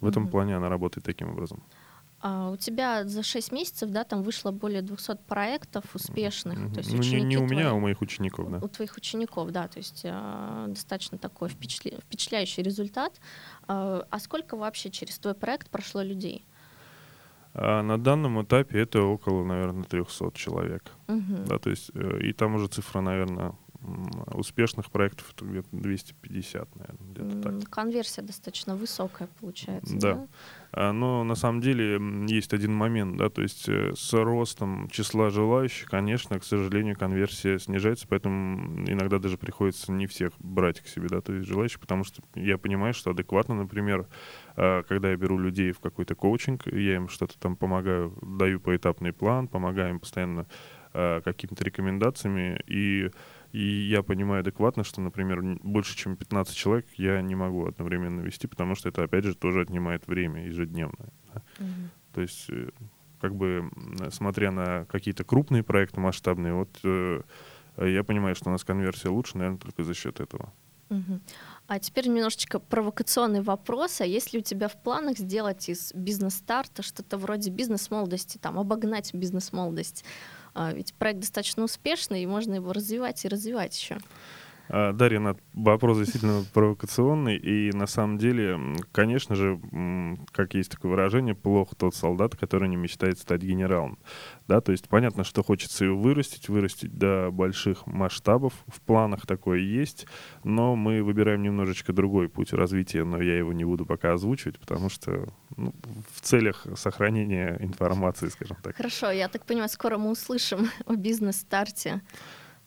в 0.00 0.06
этом 0.06 0.26
mm-hmm. 0.26 0.30
плане 0.30 0.56
она 0.56 0.68
работает 0.68 1.04
таким 1.04 1.30
образом. 1.30 1.62
А 2.26 2.48
у 2.48 2.56
тебя 2.56 3.04
за 3.04 3.22
6 3.22 3.52
месяцев, 3.52 3.90
да, 3.90 4.02
там 4.02 4.22
вышло 4.22 4.50
более 4.50 4.80
200 4.80 5.18
проектов 5.26 5.84
успешных. 5.94 6.58
Mm-hmm. 6.58 6.72
То 6.72 6.78
есть 6.78 6.92
ну, 6.94 7.02
не, 7.02 7.20
не 7.20 7.36
у 7.36 7.42
меня, 7.42 7.48
твои, 7.48 7.64
а 7.64 7.74
у 7.74 7.80
моих 7.80 8.00
учеников, 8.00 8.50
да. 8.50 8.60
У 8.62 8.68
твоих 8.68 8.96
учеников, 8.96 9.50
да, 9.50 9.68
то 9.68 9.76
есть 9.76 10.00
э, 10.04 10.64
достаточно 10.68 11.18
такой 11.18 11.50
впечатля... 11.50 11.98
впечатляющий 12.00 12.62
результат. 12.62 13.20
Э, 13.68 14.04
а 14.08 14.18
сколько 14.20 14.56
вообще 14.56 14.88
через 14.88 15.18
твой 15.18 15.34
проект 15.34 15.68
прошло 15.68 16.00
людей? 16.00 16.46
А 17.52 17.82
на 17.82 17.98
данном 17.98 18.42
этапе 18.42 18.80
это 18.80 19.02
около, 19.02 19.44
наверное, 19.44 19.84
300 19.84 20.32
человек. 20.32 20.92
Угу. 21.08 21.44
Да, 21.46 21.58
то 21.58 21.68
есть, 21.68 21.90
э, 21.92 22.20
и 22.22 22.32
там 22.32 22.54
уже 22.54 22.68
цифра, 22.68 23.02
наверное, 23.02 23.52
успешных 24.32 24.90
проектов 24.90 25.32
это 25.34 25.44
где-то 25.44 25.68
250, 25.72 26.76
наверное, 26.76 27.12
где-то 27.12 27.60
так. 27.60 27.70
Конверсия 27.70 28.22
достаточно 28.22 28.76
высокая 28.76 29.28
получается. 29.40 29.96
Да. 29.96 30.14
да? 30.14 30.28
А, 30.72 30.92
но 30.92 31.22
на 31.24 31.34
самом 31.34 31.60
деле 31.60 32.00
есть 32.28 32.52
один 32.52 32.74
момент, 32.74 33.16
да, 33.16 33.30
то 33.30 33.42
есть 33.42 33.68
э, 33.68 33.92
с 33.94 34.12
ростом 34.12 34.88
числа 34.90 35.30
желающих, 35.30 35.88
конечно, 35.88 36.38
к 36.38 36.44
сожалению, 36.44 36.96
конверсия 36.96 37.58
снижается, 37.58 38.06
поэтому 38.08 38.84
иногда 38.88 39.18
даже 39.18 39.38
приходится 39.38 39.92
не 39.92 40.06
всех 40.06 40.32
брать 40.38 40.80
к 40.80 40.88
себе, 40.88 41.08
да, 41.08 41.20
то 41.20 41.32
есть 41.32 41.46
желающих, 41.46 41.78
потому 41.80 42.02
что 42.02 42.22
я 42.34 42.58
понимаю, 42.58 42.92
что 42.92 43.10
адекватно, 43.10 43.54
например, 43.54 44.08
а, 44.56 44.82
когда 44.82 45.10
я 45.10 45.16
беру 45.16 45.38
людей 45.38 45.72
в 45.72 45.80
какой-то 45.80 46.14
коучинг, 46.14 46.66
я 46.66 46.96
им 46.96 47.08
что-то 47.08 47.38
там 47.38 47.56
помогаю, 47.56 48.16
даю 48.22 48.58
поэтапный 48.58 49.12
план, 49.12 49.46
помогаю 49.46 49.90
им 49.90 50.00
постоянно 50.00 50.46
а, 50.92 51.20
какими-то 51.20 51.64
рекомендациями, 51.64 52.60
и 52.66 53.10
и 53.54 53.88
я 53.88 54.02
понимаю 54.02 54.40
адекватно, 54.40 54.82
что, 54.82 55.00
например, 55.00 55.40
больше, 55.62 55.96
чем 55.96 56.16
15 56.16 56.56
человек 56.56 56.86
я 56.96 57.22
не 57.22 57.36
могу 57.36 57.66
одновременно 57.66 58.20
вести, 58.20 58.48
потому 58.48 58.74
что 58.74 58.88
это, 58.88 59.04
опять 59.04 59.22
же, 59.22 59.36
тоже 59.36 59.60
отнимает 59.60 60.08
время 60.08 60.44
ежедневное. 60.46 61.12
Да? 61.32 61.42
Угу. 61.60 61.90
То 62.14 62.20
есть, 62.20 62.50
э, 62.50 62.70
как 63.20 63.36
бы, 63.36 63.70
смотря 64.10 64.50
на 64.50 64.86
какие-то 64.86 65.22
крупные 65.22 65.62
проекты 65.62 66.00
масштабные, 66.00 66.52
вот 66.52 66.80
э, 66.82 67.20
я 67.76 68.02
понимаю, 68.02 68.34
что 68.34 68.48
у 68.48 68.52
нас 68.52 68.64
конверсия 68.64 69.10
лучше, 69.10 69.38
наверное, 69.38 69.60
только 69.60 69.84
за 69.84 69.94
счет 69.94 70.18
этого. 70.18 70.52
Угу. 70.90 71.20
А 71.68 71.78
теперь 71.78 72.08
немножечко 72.08 72.58
провокационный 72.58 73.40
вопрос. 73.40 74.00
А 74.00 74.04
есть 74.04 74.32
ли 74.32 74.40
у 74.40 74.42
тебя 74.42 74.66
в 74.66 74.82
планах 74.82 75.16
сделать 75.16 75.68
из 75.68 75.94
бизнес-старта 75.94 76.82
что-то 76.82 77.18
вроде 77.18 77.50
бизнес-молодости, 77.50 78.38
там, 78.38 78.58
обогнать 78.58 79.14
бизнес-молодость? 79.14 80.04
А, 80.54 80.72
ведь 80.72 80.94
проект 80.94 81.20
достаточно 81.20 81.64
успешный, 81.64 82.22
и 82.22 82.26
можно 82.26 82.54
его 82.54 82.72
развивать 82.72 83.24
и 83.24 83.28
развивать 83.28 83.76
еще. 83.78 83.98
А, 84.68 84.92
Дарья, 84.92 85.36
вопрос 85.52 85.98
действительно 85.98 86.44
провокационный, 86.52 87.36
и 87.36 87.70
на 87.72 87.86
самом 87.86 88.18
деле, 88.18 88.58
конечно 88.92 89.34
же, 89.34 89.60
как 90.32 90.54
есть 90.54 90.70
такое 90.70 90.90
выражение, 90.90 91.34
плохо 91.34 91.76
тот 91.76 91.94
солдат, 91.94 92.36
который 92.36 92.68
не 92.68 92.76
мечтает 92.76 93.18
стать 93.18 93.42
генералом. 93.42 93.98
Да, 94.48 94.60
то 94.60 94.72
есть 94.72 94.88
понятно, 94.88 95.24
что 95.24 95.42
хочется 95.42 95.84
его 95.84 95.98
вырастить, 95.98 96.48
вырастить 96.48 96.96
до 96.96 97.30
больших 97.30 97.86
масштабов, 97.86 98.52
в 98.66 98.80
планах 98.80 99.26
такое 99.26 99.58
есть, 99.58 100.06
но 100.44 100.76
мы 100.76 101.02
выбираем 101.02 101.42
немножечко 101.42 101.92
другой 101.92 102.28
путь 102.28 102.52
развития, 102.52 103.04
но 103.04 103.20
я 103.20 103.36
его 103.36 103.52
не 103.52 103.64
буду 103.64 103.86
пока 103.86 104.14
озвучивать, 104.14 104.58
потому 104.58 104.88
что 104.88 105.28
ну, 105.56 105.74
в 106.14 106.20
целях 106.20 106.66
сохранения 106.76 107.56
информации, 107.60 108.28
скажем 108.28 108.56
так. 108.62 108.76
Хорошо, 108.76 109.10
я 109.10 109.28
так 109.28 109.44
понимаю, 109.44 109.68
скоро 109.68 109.98
мы 109.98 110.10
услышим 110.10 110.70
о 110.86 110.94
бизнес-старте. 110.94 112.02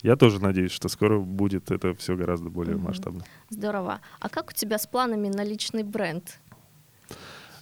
Я 0.01 0.15
тоже 0.15 0.41
надеюсь, 0.41 0.71
что 0.71 0.89
скоро 0.89 1.19
будет 1.19 1.71
это 1.71 1.93
все 1.95 2.15
гораздо 2.15 2.49
более 2.49 2.75
угу. 2.75 2.87
масштабно. 2.87 3.23
Здорово. 3.49 4.01
А 4.19 4.29
как 4.29 4.49
у 4.49 4.53
тебя 4.53 4.77
с 4.77 4.85
планами 4.85 5.29
на 5.29 5.43
личный 5.43 5.83
бренд? 5.83 6.39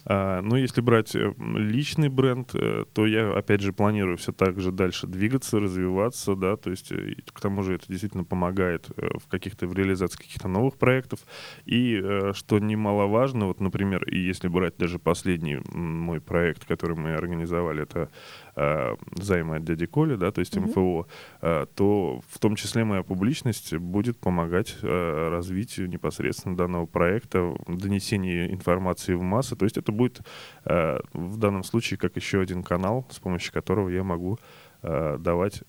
А, 0.08 0.40
ну, 0.40 0.54
если 0.54 0.80
брать 0.80 1.16
э, 1.16 1.34
личный 1.38 2.08
бренд, 2.08 2.54
э, 2.54 2.84
то 2.92 3.06
я, 3.06 3.32
опять 3.32 3.60
же, 3.60 3.72
планирую 3.72 4.16
все 4.16 4.32
так 4.32 4.60
же 4.60 4.70
дальше 4.70 5.08
двигаться, 5.08 5.58
развиваться, 5.58 6.36
да, 6.36 6.56
то 6.56 6.70
есть 6.70 6.92
э, 6.92 7.16
к 7.32 7.40
тому 7.40 7.64
же 7.64 7.74
это 7.74 7.86
действительно 7.88 8.22
помогает 8.22 8.88
в 8.96 9.28
каких-то, 9.28 9.66
в 9.66 9.74
реализации 9.74 10.18
каких-то 10.18 10.46
новых 10.46 10.76
проектов. 10.78 11.20
И 11.64 12.00
что 12.34 12.58
немаловажно, 12.60 13.46
вот, 13.46 13.60
например, 13.60 14.04
и 14.04 14.18
если 14.18 14.46
брать 14.46 14.76
даже 14.76 14.98
последний 14.98 15.58
мой 15.72 16.20
проект, 16.20 16.64
который 16.64 16.96
мы 16.96 17.14
организовали, 17.14 17.82
это 17.82 18.08
э, 18.54 18.94
займы 19.16 19.56
от 19.56 19.64
дяди 19.64 19.86
Коли, 19.86 20.14
да, 20.16 20.30
то 20.30 20.40
есть 20.40 20.56
mm-hmm. 20.56 20.68
МФО, 20.68 21.06
э, 21.42 21.66
то 21.74 22.20
в 22.28 22.38
том 22.38 22.54
числе 22.54 22.84
моя 22.84 23.02
публичность 23.02 23.74
будет 23.74 24.18
помогать 24.18 24.76
развитию 24.82 25.88
непосредственно 25.88 26.56
данного 26.56 26.86
проекта, 26.86 27.54
донесению 27.66 28.52
информации 28.52 29.14
в 29.14 29.22
массы. 29.22 29.56
То 29.56 29.64
есть 29.64 29.76
это 29.76 29.92
будет 29.96 30.20
э, 30.64 30.98
в 31.12 31.36
данном 31.38 31.64
случае 31.64 31.98
как 31.98 32.16
еще 32.16 32.40
один 32.40 32.62
канал, 32.62 33.06
с 33.10 33.18
помощью 33.18 33.52
которого 33.52 33.88
я 33.88 34.04
могу 34.04 34.38
э, 34.82 35.16
давать 35.18 35.62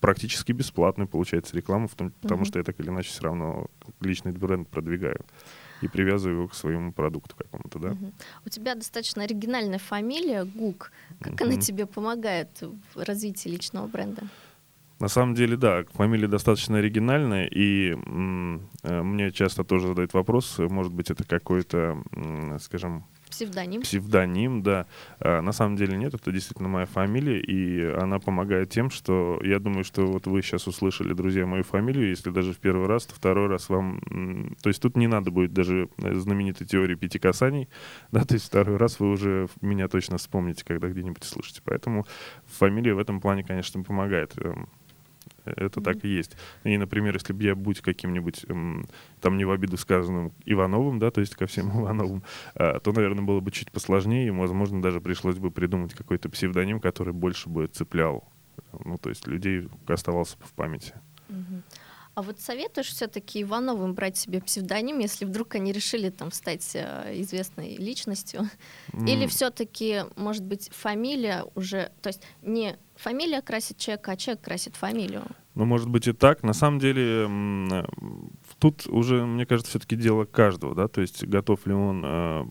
практически 0.00 0.52
бесплатную, 0.52 1.08
получается, 1.08 1.56
рекламу, 1.56 1.88
в 1.88 1.94
том, 1.94 2.08
mm-hmm. 2.08 2.20
потому 2.20 2.44
что 2.44 2.58
я 2.58 2.64
так 2.64 2.78
или 2.78 2.88
иначе 2.88 3.08
все 3.08 3.22
равно 3.22 3.68
личный 4.00 4.32
бренд 4.32 4.68
продвигаю 4.68 5.24
и 5.80 5.88
привязываю 5.88 6.36
его 6.38 6.48
к 6.48 6.54
своему 6.54 6.92
продукту 6.92 7.36
какому-то, 7.36 7.78
да. 7.78 7.96
У 8.44 8.48
тебя 8.48 8.74
достаточно 8.74 9.22
оригинальная 9.22 9.78
фамилия 9.78 10.44
Гук. 10.44 10.92
Как 11.20 11.40
она 11.40 11.56
тебе 11.56 11.86
помогает 11.86 12.48
в 12.94 13.02
развитии 13.02 13.48
личного 13.48 13.86
бренда? 13.86 14.28
На 15.00 15.08
самом 15.08 15.34
деле, 15.34 15.56
да, 15.56 15.84
фамилия 15.92 16.28
достаточно 16.28 16.78
оригинальная, 16.78 17.46
и 17.46 17.92
э, 17.92 19.02
мне 19.02 19.32
часто 19.32 19.64
тоже 19.64 19.88
задают 19.88 20.14
вопрос, 20.14 20.58
может 20.58 20.92
быть, 20.92 21.10
это 21.10 21.24
какой-то, 21.24 22.02
скажем, 22.60 23.04
Псевдоним. 23.34 23.82
Псевдоним, 23.82 24.62
да. 24.62 24.86
А, 25.18 25.40
на 25.40 25.50
самом 25.50 25.76
деле 25.76 25.96
нет, 25.96 26.14
это 26.14 26.30
действительно 26.30 26.68
моя 26.68 26.86
фамилия, 26.86 27.40
и 27.40 27.82
она 27.82 28.20
помогает 28.20 28.70
тем, 28.70 28.90
что 28.90 29.40
я 29.42 29.58
думаю, 29.58 29.82
что 29.82 30.06
вот 30.06 30.28
вы 30.28 30.40
сейчас 30.40 30.68
услышали, 30.68 31.14
друзья, 31.14 31.44
мою 31.44 31.64
фамилию, 31.64 32.10
если 32.10 32.30
даже 32.30 32.52
в 32.52 32.58
первый 32.58 32.86
раз, 32.86 33.06
то 33.06 33.14
второй 33.14 33.48
раз 33.48 33.68
вам... 33.68 34.00
То 34.62 34.68
есть 34.68 34.80
тут 34.80 34.96
не 34.96 35.08
надо 35.08 35.32
будет 35.32 35.52
даже 35.52 35.88
знаменитой 35.98 36.64
теории 36.64 36.94
пяти 36.94 37.18
касаний, 37.18 37.68
да, 38.12 38.24
то 38.24 38.34
есть 38.34 38.46
второй 38.46 38.76
раз 38.76 39.00
вы 39.00 39.10
уже 39.10 39.48
меня 39.60 39.88
точно 39.88 40.18
вспомните, 40.18 40.64
когда 40.64 40.88
где-нибудь 40.88 41.24
слышите. 41.24 41.60
Поэтому 41.64 42.06
фамилия 42.46 42.94
в 42.94 42.98
этом 42.98 43.20
плане, 43.20 43.42
конечно, 43.42 43.82
помогает. 43.82 44.34
Эм, 45.44 45.54
это 45.56 45.80
mm-hmm. 45.80 45.84
так 45.84 46.04
и 46.04 46.08
есть. 46.08 46.36
И, 46.64 46.76
например, 46.76 47.14
если 47.14 47.32
бы 47.32 47.42
я 47.42 47.54
будь 47.54 47.80
каким-нибудь, 47.80 48.44
там 49.20 49.36
не 49.36 49.44
в 49.44 49.50
обиду 49.50 49.76
сказанным 49.76 50.32
Ивановым, 50.44 50.98
да, 50.98 51.10
то 51.10 51.20
есть 51.20 51.34
ко 51.34 51.46
всем 51.46 51.70
Ивановым, 51.70 52.22
а, 52.54 52.80
то, 52.80 52.92
наверное, 52.92 53.24
было 53.24 53.40
бы 53.40 53.50
чуть 53.50 53.70
посложнее, 53.70 54.26
и, 54.26 54.30
возможно, 54.30 54.82
даже 54.82 55.00
пришлось 55.00 55.36
бы 55.36 55.50
придумать 55.50 55.94
какой-то 55.94 56.28
псевдоним, 56.28 56.80
который 56.80 57.12
больше 57.12 57.48
бы 57.48 57.66
цеплял, 57.66 58.28
ну, 58.84 58.98
то 58.98 59.08
есть 59.08 59.26
людей 59.26 59.68
оставался 59.86 60.36
бы 60.38 60.44
в 60.44 60.52
памяти. 60.52 60.94
Mm-hmm. 61.28 61.62
А 62.14 62.22
вот 62.22 62.38
советуешь 62.40 62.88
все-таки 62.88 63.42
Ивановым 63.42 63.94
брать 63.94 64.16
себе 64.16 64.40
псевдоним, 64.40 65.00
если 65.00 65.24
вдруг 65.24 65.56
они 65.56 65.72
решили 65.72 66.10
там 66.10 66.30
стать 66.30 66.70
э, 66.74 67.12
известной 67.20 67.76
личностью? 67.76 68.42
Mm. 68.92 69.10
Или 69.10 69.26
все-таки, 69.26 70.04
может 70.14 70.44
быть, 70.44 70.70
фамилия 70.72 71.44
уже, 71.56 71.90
то 72.02 72.08
есть 72.08 72.22
не 72.42 72.76
фамилия 72.94 73.42
красит 73.42 73.78
человека, 73.78 74.12
а 74.12 74.16
человек 74.16 74.44
красит 74.44 74.76
фамилию? 74.76 75.24
Ну, 75.56 75.64
может 75.64 75.88
быть 75.88 76.06
и 76.06 76.12
так. 76.12 76.44
На 76.44 76.52
самом 76.52 76.78
деле, 76.78 77.28
тут 78.58 78.86
уже, 78.86 79.24
мне 79.24 79.44
кажется, 79.44 79.70
все-таки 79.70 79.96
дело 79.96 80.24
каждого, 80.24 80.74
да, 80.74 80.86
то 80.86 81.00
есть 81.00 81.24
готов 81.24 81.66
ли 81.66 81.72
он 81.72 82.02
э, 82.04 82.44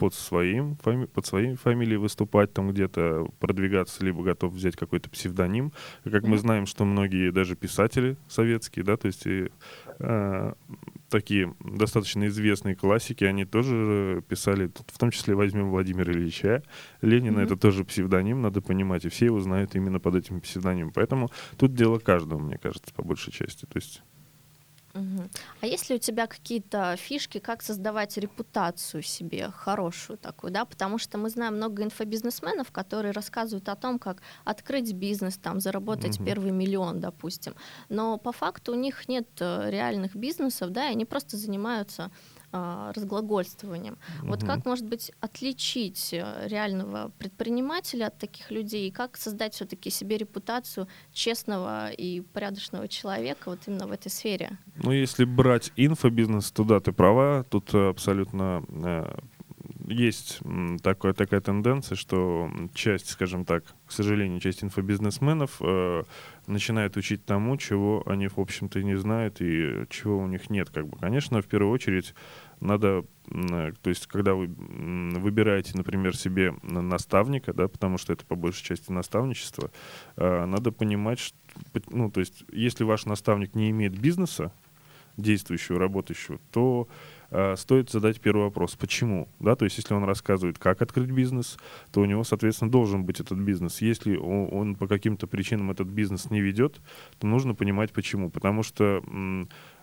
под 0.00 0.14
своим, 0.14 0.76
фами, 0.76 1.04
под 1.04 1.26
своей 1.26 1.56
фамилией 1.56 1.98
выступать 1.98 2.54
там 2.54 2.70
где-то, 2.70 3.28
продвигаться, 3.38 4.02
либо 4.02 4.22
готов 4.22 4.54
взять 4.54 4.74
какой-то 4.74 5.10
псевдоним. 5.10 5.74
И 6.06 6.10
как 6.10 6.24
mm-hmm. 6.24 6.28
мы 6.28 6.38
знаем, 6.38 6.64
что 6.64 6.86
многие 6.86 7.30
даже 7.30 7.54
писатели 7.54 8.16
советские, 8.26 8.82
да, 8.82 8.96
то 8.96 9.08
есть 9.08 9.26
и, 9.26 9.50
э, 9.98 10.52
такие 11.10 11.54
достаточно 11.60 12.26
известные 12.28 12.76
классики, 12.76 13.24
они 13.24 13.44
тоже 13.44 14.24
писали, 14.26 14.70
в 14.86 14.98
том 14.98 15.10
числе 15.10 15.34
возьмем 15.34 15.68
Владимира 15.68 16.10
Ильича 16.10 16.62
Ленина, 17.02 17.40
mm-hmm. 17.40 17.44
это 17.44 17.56
тоже 17.58 17.84
псевдоним, 17.84 18.40
надо 18.40 18.62
понимать, 18.62 19.04
и 19.04 19.10
все 19.10 19.26
его 19.26 19.40
знают 19.40 19.74
именно 19.74 20.00
под 20.00 20.14
этим 20.14 20.40
псевдонимом. 20.40 20.92
Поэтому 20.94 21.30
тут 21.58 21.74
дело 21.74 21.98
каждого, 21.98 22.38
мне 22.38 22.56
кажется, 22.56 22.90
по 22.94 23.02
большей 23.02 23.34
части. 23.34 23.66
То 23.66 23.76
есть 23.76 24.02
Угу. 24.94 25.28
А 25.60 25.66
есть 25.66 25.88
ли 25.88 25.96
у 25.96 25.98
тебя 25.98 26.26
какие-то 26.26 26.96
фишки, 26.96 27.38
как 27.38 27.62
создавать 27.62 28.16
репутацию 28.16 29.02
себе 29.02 29.50
хорошую 29.50 30.18
такую, 30.18 30.52
да? 30.52 30.64
Потому 30.64 30.98
что 30.98 31.18
мы 31.18 31.30
знаем 31.30 31.56
много 31.56 31.82
инфобизнесменов, 31.84 32.72
которые 32.72 33.12
рассказывают 33.12 33.68
о 33.68 33.76
том, 33.76 33.98
как 33.98 34.22
открыть 34.44 34.92
бизнес, 34.92 35.38
там, 35.38 35.60
заработать 35.60 36.18
угу. 36.18 36.26
первый 36.26 36.50
миллион, 36.50 37.00
допустим. 37.00 37.54
Но 37.88 38.18
по 38.18 38.32
факту 38.32 38.72
у 38.72 38.76
них 38.76 39.08
нет 39.08 39.28
э, 39.40 39.70
реальных 39.70 40.16
бизнесов, 40.16 40.70
да, 40.70 40.88
и 40.88 40.92
они 40.92 41.04
просто 41.04 41.36
занимаются 41.36 42.10
а, 42.52 42.92
разглагольствованием. 42.94 43.96
Угу. 44.22 44.28
Вот 44.28 44.44
как, 44.44 44.64
может 44.64 44.84
быть, 44.84 45.12
отличить 45.20 46.12
э, 46.12 46.46
реального 46.48 47.12
предпринимателя 47.18 48.06
от 48.06 48.18
таких 48.18 48.50
людей, 48.50 48.88
и 48.88 48.90
как 48.90 49.16
создать 49.16 49.54
все-таки 49.54 49.90
себе 49.90 50.16
репутацию 50.16 50.88
честного 51.12 51.90
и 51.90 52.20
порядочного 52.20 52.88
человека 52.88 53.50
вот 53.50 53.60
именно 53.66 53.86
в 53.86 53.92
этой 53.92 54.10
сфере? 54.10 54.58
Ну, 54.82 54.90
если 54.90 55.24
брать 55.24 55.72
инфобизнес, 55.76 56.50
то 56.50 56.64
да, 56.64 56.80
ты 56.80 56.92
права, 56.92 57.44
тут 57.44 57.72
абсолютно 57.72 58.64
э, 58.68 59.18
есть 59.90 60.40
такое, 60.82 61.12
такая 61.12 61.40
тенденция, 61.40 61.96
что 61.96 62.50
часть, 62.74 63.10
скажем 63.10 63.44
так, 63.44 63.64
к 63.86 63.92
сожалению, 63.92 64.40
часть 64.40 64.62
инфобизнесменов 64.62 65.56
э, 65.60 66.04
начинает 66.46 66.96
учить 66.96 67.24
тому, 67.24 67.56
чего 67.56 68.02
они, 68.06 68.28
в 68.28 68.38
общем-то, 68.38 68.82
не 68.82 68.96
знают 68.96 69.40
и 69.40 69.86
чего 69.90 70.18
у 70.18 70.26
них 70.26 70.48
нет. 70.50 70.70
Как 70.70 70.86
бы. 70.86 70.96
Конечно, 70.98 71.42
в 71.42 71.46
первую 71.46 71.72
очередь 71.72 72.14
надо, 72.60 73.04
то 73.26 73.90
есть, 73.90 74.06
когда 74.06 74.34
вы 74.34 74.46
выбираете, 74.46 75.72
например, 75.74 76.16
себе 76.16 76.54
наставника, 76.62 77.52
да, 77.52 77.68
потому 77.68 77.98
что 77.98 78.12
это 78.12 78.24
по 78.24 78.36
большей 78.36 78.64
части 78.64 78.92
наставничество, 78.92 79.70
э, 80.16 80.44
надо 80.44 80.70
понимать, 80.72 81.18
что, 81.18 81.36
ну, 81.90 82.10
то 82.10 82.20
есть, 82.20 82.44
если 82.52 82.84
ваш 82.84 83.06
наставник 83.06 83.54
не 83.54 83.70
имеет 83.70 83.98
бизнеса, 83.98 84.52
действующего, 85.16 85.78
работающего, 85.78 86.38
то 86.50 86.88
э, 87.30 87.56
стоит 87.56 87.90
задать 87.90 88.20
первый 88.20 88.44
вопрос, 88.44 88.76
почему, 88.76 89.28
да, 89.38 89.56
то 89.56 89.64
есть 89.64 89.76
если 89.78 89.94
он 89.94 90.04
рассказывает, 90.04 90.58
как 90.58 90.82
открыть 90.82 91.10
бизнес, 91.10 91.58
то 91.92 92.00
у 92.00 92.04
него, 92.04 92.24
соответственно, 92.24 92.70
должен 92.70 93.04
быть 93.04 93.20
этот 93.20 93.38
бизнес. 93.38 93.80
Если 93.80 94.16
он, 94.16 94.48
он 94.52 94.74
по 94.76 94.86
каким-то 94.86 95.26
причинам 95.26 95.70
этот 95.70 95.88
бизнес 95.88 96.30
не 96.30 96.40
ведет, 96.40 96.80
то 97.18 97.26
нужно 97.26 97.54
понимать, 97.54 97.92
почему, 97.92 98.30
потому 98.30 98.62
что 98.62 99.02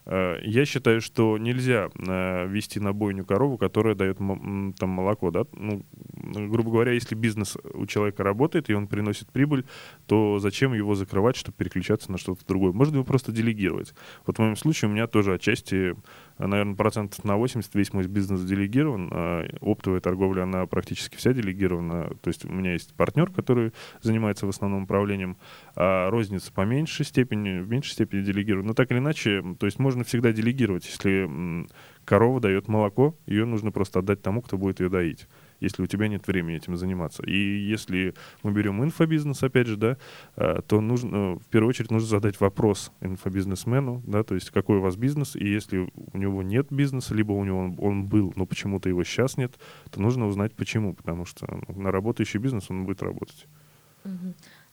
Э, 0.10 0.40
я 0.42 0.66
считаю, 0.66 1.02
что 1.02 1.38
нельзя 1.38 1.90
э, 1.96 2.48
вести 2.48 2.80
на 2.80 2.94
бойню 2.94 3.26
корову, 3.26 3.58
которая 3.58 3.94
дает 3.94 4.18
там 4.18 4.90
молоко, 4.90 5.32
да. 5.32 5.46
Ну, 5.52 5.84
грубо 6.24 6.72
говоря, 6.72 6.94
если 6.94 7.14
бизнес 7.14 7.58
у 7.74 7.86
человека 7.86 8.24
работает 8.24 8.70
и 8.70 8.74
он 8.74 8.88
приносит 8.88 9.30
прибыль, 9.30 9.66
то 10.06 10.40
зачем 10.40 10.74
его 10.74 10.96
закрывать, 10.96 11.36
чтобы 11.36 11.58
переключаться 11.58 12.10
на 12.12 12.18
что-то 12.18 12.46
другое? 12.48 12.72
Можно 12.72 12.96
его 12.96 13.04
просто 13.04 13.34
делегировать. 13.34 13.94
Вот 14.26 14.38
в 14.38 14.40
моем 14.40 14.56
случае 14.56 14.90
у 14.90 14.94
меня 14.94 15.08
тоже 15.08 15.34
отчасти 15.34 15.94
наверное, 16.40 16.76
процентов 16.76 17.24
на 17.24 17.38
80 17.38 17.74
весь 17.76 17.94
мой 17.94 18.06
бизнес 18.08 18.44
делегирован. 18.44 19.10
А 19.12 19.46
оптовая 19.62 20.00
торговля, 20.00 20.44
она 20.44 20.66
практически 20.66 21.16
вся 21.16 21.34
делегирована. 21.34 22.10
То 22.22 22.28
есть 22.30 22.46
у 22.46 22.52
меня 22.52 22.74
есть 22.74 22.94
партнер, 22.94 23.32
который 23.32 23.74
занимается 24.02 24.46
в 24.46 24.50
основном 24.50 24.84
управлением, 24.84 25.38
а 25.76 26.10
розница 26.10 26.52
по 26.52 26.62
меньшей 26.62 27.06
степени, 27.06 27.60
в 27.60 27.70
меньшей 27.70 27.92
степени 27.92 28.22
делегирована. 28.22 28.70
Но 28.70 28.74
так 28.74 28.92
или 28.92 29.00
иначе, 29.00 29.44
то 29.60 29.66
есть 29.66 29.80
можно 29.80 30.04
всегда 30.04 30.32
делегировать. 30.32 30.86
Если 30.86 31.68
корова 32.06 32.40
дает 32.40 32.68
молоко, 32.68 33.16
ее 33.26 33.46
нужно 33.46 33.72
просто 33.72 34.00
отдать 34.00 34.22
тому, 34.22 34.42
кто 34.42 34.58
будет 34.58 34.80
ее 34.80 34.90
доить 34.90 35.28
если 35.60 35.82
у 35.84 35.88
тебя 35.88 36.08
нет 36.08 36.28
времени 36.28 36.58
этим 36.58 36.76
заниматься. 36.78 37.24
И 37.24 37.36
если 37.36 38.14
мы 38.44 38.52
берем 38.52 38.84
инфобизнес, 38.84 39.42
опять 39.44 39.68
же, 39.68 39.78
да, 39.78 39.98
а, 40.36 40.62
то 40.62 40.82
нужно, 40.82 41.36
в 41.36 41.46
первую 41.50 41.70
очередь 41.70 41.92
нужно 41.92 42.08
задать 42.08 42.40
вопрос 42.40 42.92
инфобизнесмену, 43.02 44.04
да, 44.06 44.24
то 44.24 44.36
есть 44.36 44.50
какой 44.52 44.78
у 44.78 44.82
вас 44.82 44.96
бизнес, 44.96 45.36
и 45.36 45.48
если 45.48 45.90
у 45.96 46.18
него 46.18 46.44
нет 46.44 46.68
бизнеса, 46.70 47.14
либо 47.14 47.32
у 47.32 47.44
него 47.44 47.60
он, 47.60 47.76
он 47.80 48.06
был, 48.06 48.34
но 48.36 48.46
почему-то 48.46 48.90
его 48.90 49.04
сейчас 49.04 49.38
нет, 49.38 49.60
то 49.92 50.02
нужно 50.02 50.28
узнать 50.28 50.54
почему, 50.54 50.94
потому 50.94 51.26
что 51.26 51.48
ну, 51.68 51.82
на 51.82 51.92
работающий 51.92 52.40
бизнес 52.40 52.70
он 52.70 52.86
будет 52.86 53.02
работать. 53.02 53.48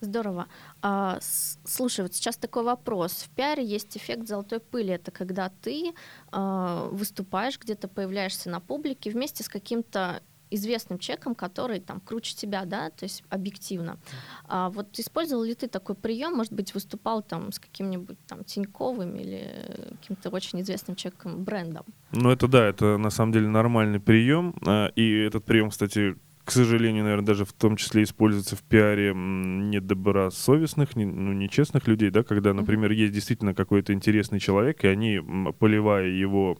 Здорово. 0.00 0.48
А, 0.82 1.18
слушай, 1.64 2.02
вот 2.02 2.14
сейчас 2.14 2.36
такой 2.36 2.62
вопрос. 2.62 3.22
В 3.22 3.30
пиаре 3.30 3.64
есть 3.64 3.96
эффект 3.96 4.28
золотой 4.28 4.60
пыли. 4.60 4.92
Это 4.92 5.10
когда 5.10 5.50
ты 5.62 5.92
а, 6.30 6.88
выступаешь, 6.90 7.58
где-то 7.58 7.88
появляешься 7.88 8.50
на 8.50 8.60
публике 8.60 9.10
вместе 9.10 9.42
с 9.42 9.48
каким-то 9.48 10.22
известным 10.54 10.98
человеком, 10.98 11.34
который 11.34 11.80
там 11.80 12.00
круче 12.00 12.34
тебя, 12.34 12.64
да, 12.64 12.90
то 12.90 13.04
есть 13.04 13.22
объективно. 13.30 13.98
А 14.46 14.70
вот 14.70 14.98
использовал 14.98 15.44
ли 15.44 15.54
ты 15.54 15.68
такой 15.68 15.94
прием, 15.94 16.34
может 16.34 16.52
быть, 16.52 16.74
выступал 16.74 17.22
там 17.22 17.52
с 17.52 17.58
каким-нибудь 17.58 18.18
там 18.26 18.44
Тиньковым 18.44 19.16
или 19.16 19.96
каким-то 20.00 20.30
очень 20.30 20.60
известным 20.60 20.96
человеком, 20.96 21.44
брендом? 21.44 21.84
Ну 22.12 22.30
это 22.30 22.48
да, 22.48 22.66
это 22.66 22.96
на 22.98 23.10
самом 23.10 23.32
деле 23.32 23.48
нормальный 23.48 24.00
прием, 24.00 24.54
а, 24.66 24.88
и 24.88 25.12
этот 25.12 25.44
прием, 25.44 25.70
кстати, 25.70 26.16
к 26.44 26.50
сожалению, 26.50 27.04
наверное, 27.04 27.26
даже 27.26 27.44
в 27.44 27.52
том 27.52 27.76
числе 27.76 28.02
используется 28.02 28.54
в 28.54 28.62
пиаре 28.62 29.14
недобросовестных, 29.14 30.94
не, 30.94 31.06
ну, 31.06 31.32
нечестных 31.32 31.88
людей, 31.88 32.10
да, 32.10 32.22
когда, 32.22 32.52
например, 32.52 32.92
есть 32.92 33.14
действительно 33.14 33.54
какой-то 33.54 33.94
интересный 33.94 34.40
человек, 34.40 34.84
и 34.84 34.88
они, 34.88 35.20
поливая 35.58 36.06
его 36.06 36.58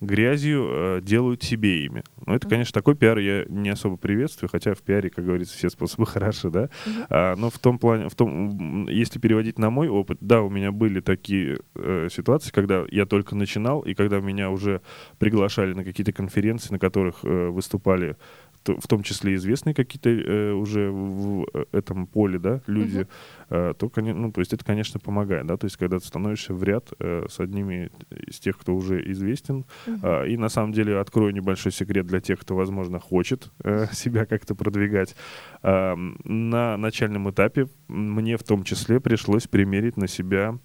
грязью 0.00 0.68
э, 0.68 1.00
делают 1.02 1.42
себе 1.42 1.84
имя. 1.84 2.04
Но 2.26 2.34
это, 2.34 2.48
конечно, 2.48 2.72
такой 2.72 2.94
пиар 2.94 3.18
я 3.18 3.44
не 3.48 3.70
особо 3.70 3.96
приветствую, 3.96 4.50
хотя 4.50 4.74
в 4.74 4.82
пиаре, 4.82 5.08
как 5.10 5.24
говорится, 5.24 5.56
все 5.56 5.70
способы 5.70 6.06
хороши, 6.06 6.50
да. 6.50 6.68
А, 7.08 7.34
но 7.36 7.50
в 7.50 7.58
том 7.58 7.78
плане, 7.78 8.08
в 8.08 8.14
том, 8.14 8.86
если 8.88 9.18
переводить 9.18 9.58
на 9.58 9.70
мой 9.70 9.88
опыт, 9.88 10.18
да, 10.20 10.42
у 10.42 10.50
меня 10.50 10.70
были 10.70 11.00
такие 11.00 11.58
э, 11.74 12.08
ситуации, 12.10 12.50
когда 12.50 12.84
я 12.90 13.06
только 13.06 13.34
начинал, 13.34 13.80
и 13.80 13.94
когда 13.94 14.20
меня 14.20 14.50
уже 14.50 14.82
приглашали 15.18 15.72
на 15.72 15.84
какие-то 15.84 16.12
конференции, 16.12 16.72
на 16.72 16.78
которых 16.78 17.20
э, 17.22 17.48
выступали 17.48 18.16
в 18.68 18.86
том 18.88 19.02
числе 19.02 19.34
известные 19.34 19.74
какие-то 19.74 20.10
э, 20.10 20.52
уже 20.52 20.90
в 20.90 21.46
э, 21.52 21.64
этом 21.72 22.06
поле, 22.06 22.38
да, 22.38 22.60
люди, 22.66 23.06
uh-huh. 23.48 23.70
э, 23.70 23.74
то, 23.74 23.90
ну, 24.00 24.32
то 24.32 24.40
есть 24.40 24.52
это, 24.52 24.64
конечно, 24.64 25.00
помогает, 25.00 25.46
да, 25.46 25.56
то 25.56 25.66
есть 25.66 25.76
когда 25.76 25.98
ты 25.98 26.06
становишься 26.06 26.54
в 26.54 26.62
ряд 26.62 26.92
э, 26.98 27.26
с 27.28 27.40
одними 27.40 27.90
из 28.10 28.38
тех, 28.38 28.58
кто 28.58 28.74
уже 28.74 29.10
известен, 29.12 29.64
uh-huh. 29.86 30.24
э, 30.24 30.28
и 30.30 30.36
на 30.36 30.48
самом 30.48 30.72
деле 30.72 30.98
открою 30.98 31.32
небольшой 31.32 31.72
секрет 31.72 32.06
для 32.06 32.20
тех, 32.20 32.40
кто, 32.40 32.54
возможно, 32.54 32.98
хочет 32.98 33.50
э, 33.64 33.86
себя 33.92 34.26
как-то 34.26 34.54
продвигать, 34.54 35.16
э, 35.62 35.94
на 35.94 36.76
начальном 36.76 37.30
этапе 37.30 37.68
мне 37.88 38.36
в 38.36 38.42
том 38.42 38.64
числе 38.64 39.00
пришлось 39.00 39.46
примерить 39.46 39.96
на 39.96 40.08
себя 40.08 40.58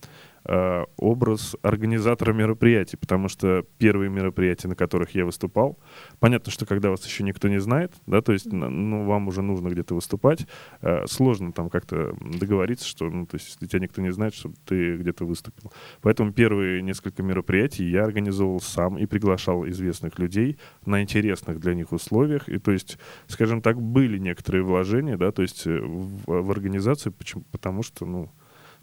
образ 0.97 1.55
организатора 1.61 2.33
мероприятий, 2.33 2.97
потому 2.97 3.27
что 3.29 3.63
первые 3.77 4.09
мероприятия, 4.09 4.67
на 4.67 4.75
которых 4.75 5.13
я 5.15 5.25
выступал, 5.25 5.77
понятно, 6.19 6.51
что 6.51 6.65
когда 6.65 6.89
вас 6.89 7.05
еще 7.05 7.23
никто 7.23 7.47
не 7.47 7.59
знает, 7.59 7.93
да, 8.07 8.21
то 8.21 8.33
есть, 8.33 8.51
ну, 8.51 9.05
вам 9.05 9.27
уже 9.27 9.41
нужно 9.41 9.69
где-то 9.69 9.95
выступать, 9.95 10.47
э, 10.81 11.05
сложно 11.07 11.51
там 11.51 11.69
как-то 11.69 12.15
договориться, 12.21 12.87
что, 12.87 13.09
ну, 13.09 13.25
то 13.25 13.35
есть, 13.35 13.47
если 13.47 13.67
тебя 13.67 13.79
никто 13.79 14.01
не 14.01 14.11
знает, 14.11 14.33
чтобы 14.33 14.55
ты 14.65 14.97
где-то 14.97 15.25
выступил. 15.25 15.71
Поэтому 16.01 16.33
первые 16.33 16.81
несколько 16.81 17.23
мероприятий 17.23 17.85
я 17.85 18.03
организовывал 18.03 18.61
сам 18.61 18.97
и 18.97 19.05
приглашал 19.05 19.67
известных 19.67 20.19
людей 20.19 20.57
на 20.85 21.01
интересных 21.01 21.59
для 21.59 21.73
них 21.73 21.91
условиях, 21.91 22.49
и, 22.49 22.57
то 22.57 22.71
есть, 22.71 22.97
скажем 23.27 23.61
так, 23.61 23.81
были 23.81 24.17
некоторые 24.17 24.63
вложения, 24.63 25.17
да, 25.17 25.31
то 25.31 25.41
есть, 25.41 25.67
э, 25.67 25.79
в, 25.79 26.41
в 26.41 26.51
организацию, 26.51 27.13
почему, 27.13 27.43
потому 27.51 27.83
что, 27.83 28.05
ну, 28.05 28.31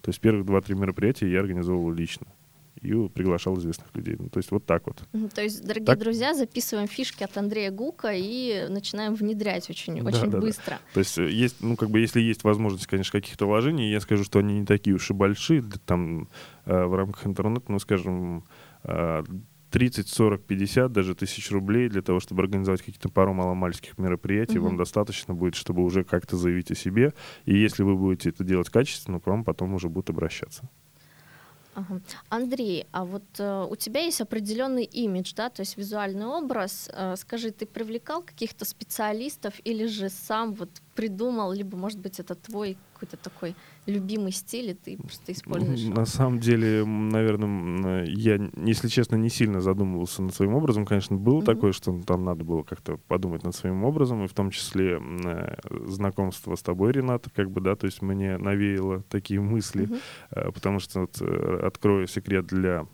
то 0.02 0.10
есть 0.10 0.20
первых 0.20 0.46
два-три 0.46 0.74
мероприятия 0.74 1.30
я 1.30 1.40
организовывал 1.40 1.92
лично 1.92 2.26
и 2.82 3.08
приглашал 3.08 3.58
известных 3.58 3.94
людей. 3.94 4.16
Ну, 4.18 4.28
то 4.28 4.38
есть 4.38 4.50
вот 4.50 4.64
так 4.64 4.86
вот. 4.86 5.02
То 5.34 5.42
есть, 5.42 5.64
дорогие 5.64 5.86
так? 5.86 5.98
друзья, 5.98 6.34
записываем 6.34 6.88
фишки 6.88 7.22
от 7.22 7.36
Андрея 7.36 7.70
Гука 7.70 8.12
и 8.12 8.66
начинаем 8.68 9.14
внедрять 9.14 9.68
очень, 9.70 10.02
да, 10.02 10.08
очень 10.08 10.30
да, 10.30 10.38
быстро. 10.38 10.72
Да. 10.72 10.94
То 10.94 11.00
есть 11.00 11.18
э, 11.18 11.30
есть, 11.30 11.56
ну 11.60 11.76
как 11.76 11.90
бы, 11.90 12.00
если 12.00 12.20
есть 12.20 12.44
возможность, 12.44 12.86
конечно, 12.86 13.12
каких-то 13.12 13.46
вложений, 13.46 13.90
я 13.90 14.00
скажу, 14.00 14.24
что 14.24 14.38
они 14.38 14.60
не 14.60 14.66
такие 14.66 14.94
уж 14.94 15.10
и 15.10 15.14
большие, 15.14 15.64
там 15.86 16.28
э, 16.64 16.84
в 16.84 16.94
рамках 16.94 17.26
интернета, 17.26 17.64
ну, 17.68 17.78
скажем, 17.78 18.44
э, 18.84 19.24
30, 19.70 20.08
40, 20.08 20.42
50 20.44 20.92
даже 20.92 21.14
тысяч 21.14 21.50
рублей 21.50 21.88
для 21.88 22.02
того, 22.02 22.20
чтобы 22.20 22.42
организовать 22.42 22.80
какие-то 22.80 23.08
пару 23.08 23.34
маломальских 23.34 23.98
мероприятий, 23.98 24.58
угу. 24.58 24.68
вам 24.68 24.76
достаточно 24.76 25.34
будет, 25.34 25.54
чтобы 25.54 25.82
уже 25.82 26.04
как-то 26.04 26.36
заявить 26.36 26.70
о 26.70 26.74
себе. 26.74 27.12
И 27.44 27.56
если 27.56 27.82
вы 27.82 27.96
будете 27.96 28.30
это 28.30 28.44
делать 28.44 28.70
качественно, 28.70 29.20
к 29.20 29.26
вам 29.26 29.44
потом 29.44 29.74
уже 29.74 29.88
будут 29.88 30.10
обращаться. 30.10 30.68
Ага. 31.78 32.00
Андрей, 32.28 32.86
а 32.90 33.04
вот 33.04 33.22
э, 33.38 33.66
у 33.70 33.76
тебя 33.76 34.00
есть 34.00 34.20
определенный 34.20 34.82
имидж, 34.82 35.32
да, 35.36 35.48
то 35.48 35.60
есть 35.60 35.76
визуальный 35.76 36.26
образ. 36.26 36.90
Э, 36.92 37.14
скажи, 37.16 37.52
ты 37.52 37.66
привлекал 37.66 38.22
каких-то 38.22 38.64
специалистов 38.64 39.54
или 39.62 39.86
же 39.86 40.08
сам 40.08 40.54
вот 40.54 40.70
придумал, 40.96 41.52
либо, 41.52 41.76
может 41.76 42.00
быть, 42.00 42.18
это 42.18 42.34
твой 42.34 42.76
какой-то 42.94 43.16
такой 43.16 43.54
любимый 43.86 44.32
стиль, 44.32 44.70
и 44.70 44.74
ты 44.74 44.96
просто 44.96 45.32
используешь? 45.32 45.84
На 45.84 46.04
самом 46.04 46.40
деле, 46.40 46.84
наверное, 46.84 48.04
я, 48.04 48.38
если 48.56 48.88
честно, 48.88 49.16
не 49.16 49.30
сильно 49.30 49.60
задумывался 49.60 50.22
над 50.22 50.34
своим 50.34 50.54
образом. 50.54 50.84
Конечно, 50.84 51.16
было 51.16 51.40
mm-hmm. 51.40 51.44
такое, 51.44 51.72
что 51.72 51.98
там 52.04 52.24
надо 52.24 52.44
было 52.44 52.64
как-то 52.64 52.98
подумать 53.06 53.44
над 53.44 53.54
своим 53.54 53.84
образом, 53.84 54.24
и 54.24 54.28
в 54.28 54.34
том 54.34 54.50
числе 54.50 55.00
э, 55.00 55.56
знакомство 55.86 56.56
с 56.56 56.62
тобой, 56.62 56.92
Рената, 56.92 57.30
как 57.30 57.50
бы, 57.50 57.60
да, 57.60 57.76
то 57.76 57.86
есть 57.86 58.02
мне 58.02 58.36
навеяло 58.36 59.02
такие 59.08 59.40
мысли, 59.40 59.88
mm-hmm. 59.88 60.52
потому 60.52 60.80
что, 60.80 61.02
вот, 61.02 61.16
э, 61.20 61.60
открою 61.68 62.06
секрет 62.06 62.46
для 62.46 62.86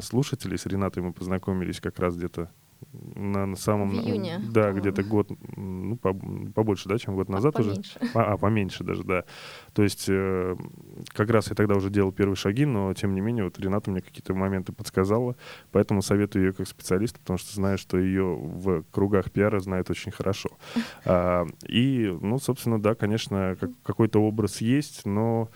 слушателей, 0.00 0.58
с 0.58 0.66
Ренатой 0.66 1.02
мы 1.02 1.12
познакомились 1.12 1.80
как 1.80 1.98
раз 1.98 2.16
где-то 2.16 2.50
на, 2.92 3.46
на 3.46 3.56
самом... 3.56 3.90
В 3.90 3.94
июне. 3.94 4.40
Да, 4.50 4.72
где-то 4.72 5.02
год, 5.02 5.30
ну, 5.56 5.96
по, 5.96 6.14
побольше, 6.14 6.88
да, 6.88 6.98
чем 6.98 7.16
год 7.16 7.28
назад 7.28 7.56
а, 7.56 7.60
уже. 7.60 7.70
Поменьше. 7.70 7.98
А, 8.14 8.32
а, 8.32 8.36
поменьше 8.36 8.84
даже, 8.84 9.04
да. 9.04 9.24
То 9.72 9.82
есть 9.82 10.06
э, 10.08 10.56
как 11.08 11.30
раз 11.30 11.48
я 11.48 11.56
тогда 11.56 11.74
уже 11.74 11.90
делал 11.90 12.12
первые 12.12 12.36
шаги, 12.36 12.64
но 12.64 12.92
тем 12.94 13.14
не 13.14 13.20
менее 13.20 13.44
вот 13.44 13.58
Рената 13.58 13.90
мне 13.90 14.00
какие-то 14.00 14.34
моменты 14.34 14.72
подсказала, 14.72 15.36
поэтому 15.70 16.02
советую 16.02 16.46
ее 16.46 16.52
как 16.52 16.66
специалиста, 16.66 17.18
потому 17.18 17.38
что 17.38 17.54
знаю, 17.54 17.78
что 17.78 17.98
ее 17.98 18.36
в 18.36 18.84
кругах 18.90 19.30
пиара 19.30 19.60
знают 19.60 19.90
очень 19.90 20.12
хорошо. 20.12 20.50
А, 21.04 21.46
и, 21.66 22.16
ну, 22.20 22.38
собственно, 22.38 22.80
да, 22.80 22.94
конечно, 22.94 23.56
как, 23.58 23.70
какой-то 23.82 24.20
образ 24.20 24.60
есть, 24.60 25.06
но 25.06 25.48
э, 25.48 25.54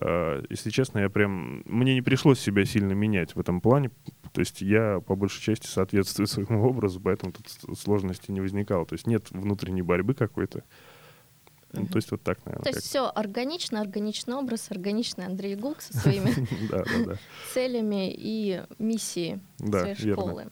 если 0.00 0.70
честно, 0.70 0.98
я 0.98 1.08
прям... 1.08 1.62
Мне 1.66 1.94
не 1.94 2.02
пришлось 2.02 2.40
себя 2.40 2.64
сильно 2.64 2.92
менять 2.92 3.36
в 3.36 3.40
этом 3.40 3.60
плане. 3.60 3.90
То 4.32 4.40
есть 4.40 4.60
я 4.60 5.00
по 5.00 5.14
большей 5.14 5.40
части 5.40 5.66
соответствую 5.66 6.26
своему 6.28 6.66
образу, 6.68 7.00
поэтому 7.00 7.32
тут 7.32 7.78
сложности 7.78 8.30
не 8.30 8.40
возникало. 8.40 8.86
То 8.86 8.94
есть 8.94 9.06
нет 9.06 9.30
внутренней 9.30 9.82
борьбы 9.82 10.14
какой-то. 10.14 10.64
Ну, 11.72 11.86
то 11.86 11.96
есть 11.96 12.10
вот 12.10 12.22
так, 12.22 12.44
наверное. 12.44 12.64
То 12.64 12.70
есть 12.70 12.86
все 12.86 13.08
органично, 13.08 13.80
органичный 13.80 14.34
образ, 14.34 14.70
органичный 14.70 15.26
Андрей 15.26 15.56
Гук 15.56 15.80
со 15.80 15.96
своими 15.96 16.32
целями 17.52 18.12
и 18.12 18.62
миссией 18.78 19.40
своей 19.58 19.94
школы. 19.94 20.48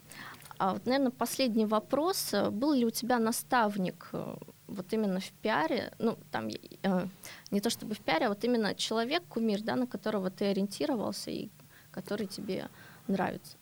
А 0.58 0.74
вот, 0.74 0.86
наверное, 0.86 1.10
последний 1.10 1.66
вопрос. 1.66 2.34
Был 2.52 2.72
ли 2.72 2.84
у 2.84 2.90
тебя 2.90 3.18
наставник 3.18 4.10
э, 4.12 4.34
вот 4.72 4.92
именно 4.92 5.20
в 5.20 5.30
пиаре, 5.42 5.92
ну, 5.98 6.18
там, 6.30 6.48
э, 6.48 7.06
не 7.50 7.60
то 7.60 7.70
чтобы 7.70 7.94
в 7.94 8.00
пиаре, 8.00 8.26
а 8.26 8.28
вот 8.28 8.44
именно 8.44 8.74
человек, 8.74 9.22
кумир, 9.28 9.62
да, 9.62 9.76
на 9.76 9.86
которого 9.86 10.30
ты 10.30 10.46
ориентировался 10.46 11.30
и 11.30 11.48
который 11.90 12.26
тебе 12.26 12.68
нравится? 13.08 13.56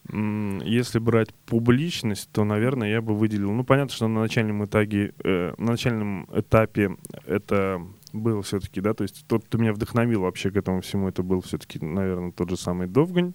Если 0.65 0.99
брать 0.99 1.35
публичность, 1.47 2.31
то, 2.33 2.45
наверное, 2.45 2.91
я 2.91 3.03
бы 3.03 3.15
выделил. 3.15 3.53
Ну, 3.53 3.65
понятно, 3.65 3.95
что 3.95 4.09
на 4.09 4.21
начальном 4.21 4.65
этапе, 4.65 5.13
э, 5.25 5.55
на 5.59 5.73
начальном 5.73 6.29
этапе 6.33 6.97
это 7.27 7.81
был 8.13 8.43
все-таки, 8.43 8.81
да, 8.81 8.95
то 8.95 9.03
есть 9.03 9.25
тот, 9.27 9.45
кто 9.45 9.59
меня 9.59 9.73
вдохновил 9.73 10.23
вообще 10.23 10.51
к 10.51 10.57
этому 10.57 10.81
всему, 10.81 11.09
это 11.09 11.23
был 11.23 11.41
все-таки, 11.41 11.85
наверное, 11.85 12.33
тот 12.33 12.51
же 12.51 12.57
самый 12.57 12.87
Довгань. 12.87 13.35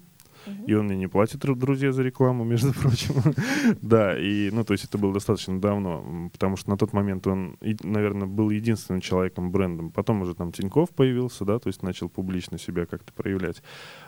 И 0.68 0.74
он 0.74 0.86
мне 0.86 0.96
не 0.98 1.08
платит, 1.08 1.40
друзья, 1.40 1.92
за 1.92 2.04
рекламу, 2.04 2.44
между 2.46 2.74
прочим. 2.74 3.16
да, 3.82 4.18
и, 4.18 4.50
ну, 4.52 4.64
то 4.64 4.74
есть 4.74 4.86
это 4.86 4.98
было 4.98 5.14
достаточно 5.14 5.60
давно, 5.60 6.30
потому 6.32 6.58
что 6.58 6.70
на 6.70 6.78
тот 6.78 6.94
момент 6.94 7.28
он, 7.28 7.58
наверное, 7.84 8.28
был 8.28 8.50
единственным 8.50 9.02
человеком, 9.02 9.52
брендом. 9.52 9.92
Потом 9.92 10.22
уже 10.22 10.36
там 10.36 10.52
Тиньков 10.52 10.90
появился, 10.92 11.46
да, 11.46 11.60
то 11.60 11.68
есть 11.68 11.84
начал 11.84 12.10
публично 12.10 12.58
себя 12.58 12.86
как-то 12.86 13.14
проявлять. 13.14 13.62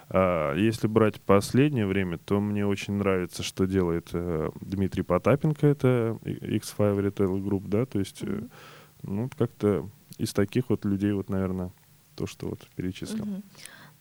А 0.10 0.56
если 0.56 0.88
брать 0.88 1.21
последнее 1.21 1.86
время, 1.86 2.17
то 2.17 2.39
мне 2.39 2.65
очень 2.65 2.93
нравится, 2.93 3.43
что 3.43 3.65
делает 3.65 4.10
э, 4.13 4.50
Дмитрий 4.62 5.04
Потапенко, 5.04 5.67
это 5.67 6.17
X5 6.23 7.00
Retail 7.00 7.41
Group, 7.41 7.67
да, 7.67 7.86
то 7.86 8.00
есть, 8.00 8.19
э, 8.21 8.43
ну, 9.04 9.30
как-то 9.38 9.89
из 10.17 10.34
таких 10.34 10.69
вот 10.69 10.86
людей, 10.86 11.12
вот, 11.12 11.30
наверное, 11.30 11.71
то, 12.15 12.26
что 12.26 12.47
вот 12.47 12.67
перечислил. 12.76 13.26
Mm-hmm. 13.26 13.43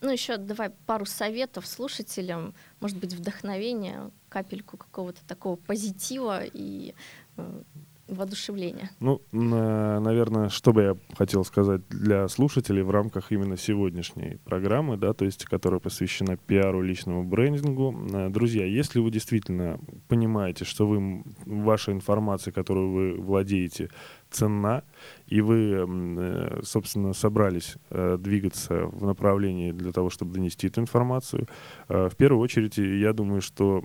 Ну, 0.06 0.12
еще 0.12 0.36
давай 0.36 0.70
пару 0.70 1.04
советов 1.04 1.66
слушателям, 1.66 2.54
может 2.78 2.96
быть, 2.96 3.12
вдохновения, 3.12 4.12
капельку 4.28 4.76
какого-то 4.76 5.18
такого 5.26 5.56
позитива 5.56 6.44
и 6.44 6.94
э, 7.36 7.62
воодушевления. 8.06 8.90
Ну, 9.00 9.20
на, 9.32 9.98
наверное, 9.98 10.48
что 10.48 10.72
бы 10.72 10.82
я 10.82 10.96
хотел 11.18 11.44
сказать 11.44 11.80
для 11.88 12.28
слушателей 12.28 12.82
в 12.82 12.90
рамках 12.90 13.32
именно 13.32 13.56
сегодняшней 13.56 14.38
программы, 14.44 14.96
да, 14.96 15.12
то 15.12 15.24
есть, 15.24 15.44
которая 15.44 15.80
посвящена 15.80 16.36
пиару, 16.36 16.82
личному 16.82 17.24
брендингу. 17.24 17.92
Э, 18.12 18.28
друзья, 18.28 18.64
если 18.64 19.00
вы 19.00 19.10
действительно 19.10 19.80
понимаете, 20.06 20.64
что 20.64 20.86
вы, 20.86 21.24
ваша 21.44 21.90
информация, 21.90 22.52
которую 22.52 22.92
вы 22.92 23.20
владеете, 23.20 23.90
ценна, 24.30 24.84
и 25.26 25.40
вы, 25.40 25.86
э, 25.86 26.60
собственно, 26.62 27.12
собрались 27.12 27.76
э, 27.90 28.16
двигаться 28.18 28.86
в 28.86 29.04
направлении 29.04 29.72
для 29.72 29.90
того, 29.92 30.08
чтобы 30.08 30.34
донести 30.34 30.68
эту 30.68 30.80
информацию, 30.80 31.48
э, 31.88 32.08
в 32.08 32.16
первую 32.16 32.40
очередь, 32.40 32.78
я 32.78 33.12
думаю, 33.12 33.40
что 33.40 33.82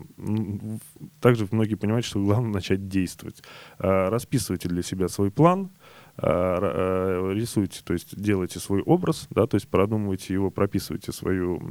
также 1.19 1.47
многие 1.51 1.75
понимают, 1.75 2.05
что 2.05 2.23
главное 2.23 2.51
начать 2.51 2.87
действовать. 2.87 3.43
Расписывайте 3.77 4.69
для 4.69 4.83
себя 4.83 5.07
свой 5.07 5.31
план, 5.31 5.71
рисуйте, 6.17 7.81
то 7.83 7.93
есть 7.93 8.19
делайте 8.19 8.59
свой 8.59 8.81
образ, 8.81 9.27
да, 9.29 9.47
то 9.47 9.55
есть 9.55 9.67
продумывайте 9.67 10.33
его, 10.33 10.51
прописывайте 10.51 11.11
свою, 11.11 11.61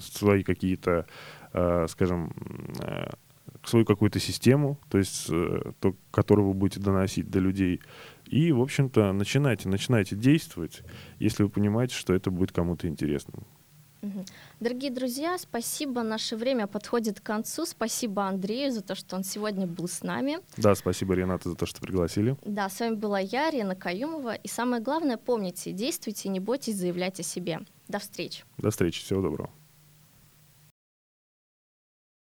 свои 0.00 0.42
какие-то, 0.42 1.06
скажем, 1.88 2.32
свою 3.64 3.84
какую-то 3.84 4.20
систему, 4.20 4.78
то 4.88 4.98
есть 4.98 5.26
то, 5.26 5.94
которую 6.10 6.48
вы 6.48 6.54
будете 6.54 6.80
доносить 6.80 7.28
до 7.28 7.40
людей, 7.40 7.80
и, 8.30 8.52
в 8.52 8.60
общем-то, 8.60 9.12
начинайте, 9.12 9.68
начинайте 9.68 10.16
действовать, 10.16 10.82
если 11.18 11.42
вы 11.42 11.48
понимаете, 11.48 11.94
что 11.94 12.14
это 12.14 12.30
будет 12.30 12.52
кому-то 12.52 12.88
интересным. 12.88 13.46
Дорогие 14.60 14.90
друзья, 14.90 15.36
спасибо. 15.38 16.02
Наше 16.02 16.36
время 16.36 16.66
подходит 16.66 17.20
к 17.20 17.22
концу. 17.24 17.66
Спасибо 17.66 18.26
Андрею 18.26 18.72
за 18.72 18.82
то, 18.82 18.94
что 18.94 19.16
он 19.16 19.24
сегодня 19.24 19.66
был 19.66 19.88
с 19.88 20.02
нами. 20.02 20.38
Да, 20.56 20.74
спасибо, 20.74 21.14
Рената, 21.14 21.50
за 21.50 21.56
то, 21.56 21.66
что 21.66 21.80
пригласили. 21.80 22.36
Да, 22.44 22.68
с 22.68 22.78
вами 22.78 22.94
была 22.94 23.18
я, 23.18 23.50
Рена 23.50 23.74
Каюмова. 23.74 24.34
И 24.34 24.48
самое 24.48 24.82
главное, 24.82 25.16
помните, 25.16 25.72
действуйте, 25.72 26.28
не 26.28 26.40
бойтесь 26.40 26.76
заявлять 26.76 27.18
о 27.18 27.22
себе. 27.22 27.60
До 27.88 27.98
встречи. 27.98 28.44
До 28.56 28.70
встречи. 28.70 29.02
Всего 29.02 29.20
доброго. 29.20 29.50